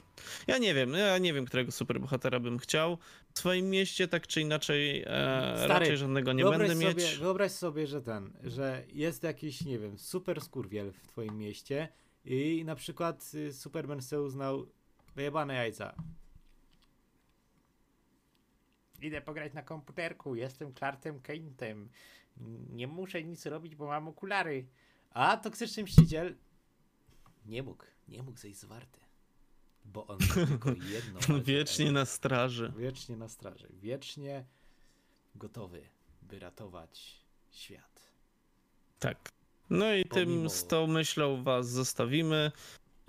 [0.47, 2.99] Ja nie wiem, ja nie wiem, którego superbohatera bym chciał.
[3.35, 5.05] W swoim mieście tak czy inaczej e,
[5.57, 7.17] Stary, raczej żadnego nie będę sobie, mieć.
[7.17, 11.89] Wyobraź sobie, że ten, że jest jakiś, nie wiem, super skurwiel w twoim mieście
[12.25, 14.67] i na przykład y, Superman se uznał
[15.15, 15.95] wyjebane jajca.
[19.03, 21.89] Idę pograć na komputerku, jestem Clarkiem Kentem.
[22.71, 24.67] Nie muszę nic robić, bo mam okulary.
[25.11, 26.35] A toksyczny mściciel
[27.47, 29.01] nie mógł, nie mógł zejść z warty.
[29.85, 31.15] Bo on tylko jedno.
[31.21, 32.73] alfa Wiecznie na straży.
[32.79, 33.69] Wiecznie na straży.
[33.83, 34.45] Wiecznie
[35.35, 35.83] gotowy,
[36.23, 38.03] by ratować świat.
[38.99, 39.29] Tak.
[39.71, 42.53] No i tym Pomimo- z tą myślą was zostawimy.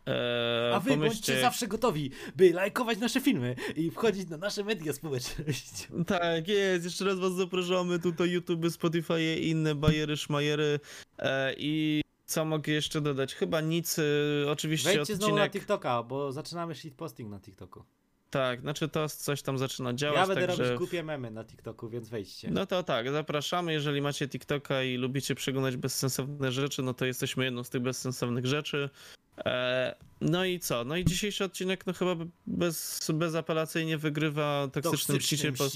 [0.06, 4.94] Eee, A wy bądźcie zawsze gotowi, by lajkować nasze filmy i wchodzić na nasze media
[4.94, 6.04] społecznościowe.
[6.20, 6.86] Tak, jest.
[6.86, 8.00] Jeszcze raz was zapraszamy.
[8.00, 10.80] Tutaj YouTube, Spotify i inne bajery, szmajery.
[11.20, 13.36] E, I co mogę jeszcze dodać?
[13.36, 14.00] Chyba nic.
[14.00, 14.04] E,
[14.52, 15.52] oczywiście Wejdźcie znowu na odcinek.
[15.52, 17.84] TikToka, bo zaczynamy shitposting na TikToku.
[18.30, 20.20] Tak, znaczy to coś tam zaczyna działać.
[20.20, 20.64] Ja będę także...
[20.64, 22.52] robić głupie memy na TikToku, więc wejdźcie.
[22.52, 23.74] No to tak, zapraszamy.
[23.74, 28.46] Jeżeli macie TikToka i lubicie przeglądać bezsensowne rzeczy, no to jesteśmy jedną z tych bezsensownych
[28.46, 28.90] rzeczy.
[29.38, 30.84] E, no i co?
[30.84, 32.16] No i dzisiejszy odcinek, no chyba
[32.48, 35.54] bez, bezapelacyjnie wygrywa toksyczny mściciel.
[35.54, 35.74] Pod,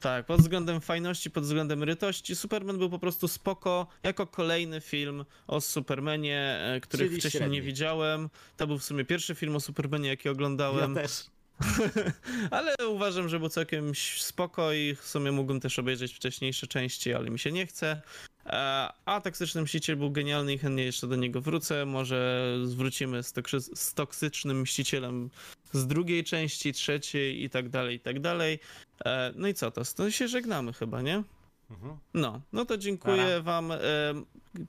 [0.00, 2.36] tak, pod względem fajności, pod względem rytości.
[2.36, 7.56] Superman był po prostu spoko, jako kolejny film o Supermanie, e, których Czyli wcześniej średni.
[7.56, 8.30] nie widziałem.
[8.56, 10.94] To był w sumie pierwszy film o Supermanie, jaki oglądałem.
[10.94, 11.26] Ja też.
[12.50, 17.30] ale uważam, że był całkiem spoko i w sumie mógłbym też obejrzeć wcześniejsze części, ale
[17.30, 18.02] mi się nie chce.
[18.46, 21.86] E, A Toksyczny Mściciel był genialny i chętnie jeszcze do niego wrócę.
[21.86, 25.30] Może zwrócimy z, toksy- z Toksycznym Mścicielem
[25.72, 28.58] z drugiej części, trzeciej i tak dalej, i tak dalej.
[29.04, 29.82] E, No i co to?
[29.96, 31.22] To się żegnamy chyba, nie?
[31.70, 31.96] Mhm.
[32.14, 33.72] No, no to dziękuję wam.
[33.72, 33.78] E,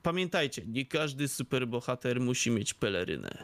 [0.03, 3.43] Pamiętajcie, nie każdy superbohater musi mieć pelerynę.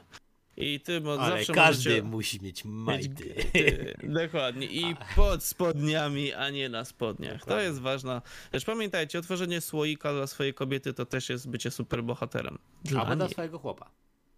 [0.61, 2.03] I tym od Ale zawsze każdy możecie...
[2.03, 3.35] musi mieć majty.
[3.53, 4.67] ty, Dokładnie.
[4.67, 7.33] I pod spodniami, a nie na spodniach.
[7.33, 7.63] To Dokładnie.
[7.63, 8.21] jest ważna.
[8.51, 12.57] Też pamiętajcie, otworzenie słoika dla swojej kobiety to też jest bycie superbohaterem.
[12.83, 13.33] Dla Albo dla niej.
[13.33, 13.91] swojego chłopa.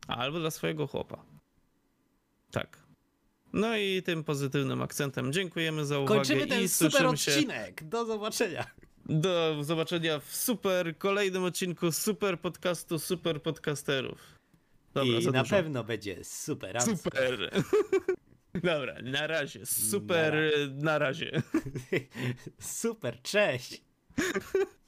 [0.07, 1.23] Albo dla swojego chłopa.
[2.51, 2.83] Tak.
[3.53, 7.83] No i tym pozytywnym akcentem dziękujemy za uwagę Kończymy ten i super słyszymy się odcinek.
[7.83, 8.65] Do zobaczenia.
[9.05, 14.32] do zobaczenia w super kolejnym odcinku super podcastu super podcasterów.
[14.93, 15.55] Dobra, I na dużo.
[15.55, 16.81] pewno będzie super.
[16.81, 17.49] Super.
[18.63, 19.65] Dobra, na razie.
[19.65, 20.33] Super,
[20.71, 21.41] Na na razie.
[22.59, 23.81] super, cześć.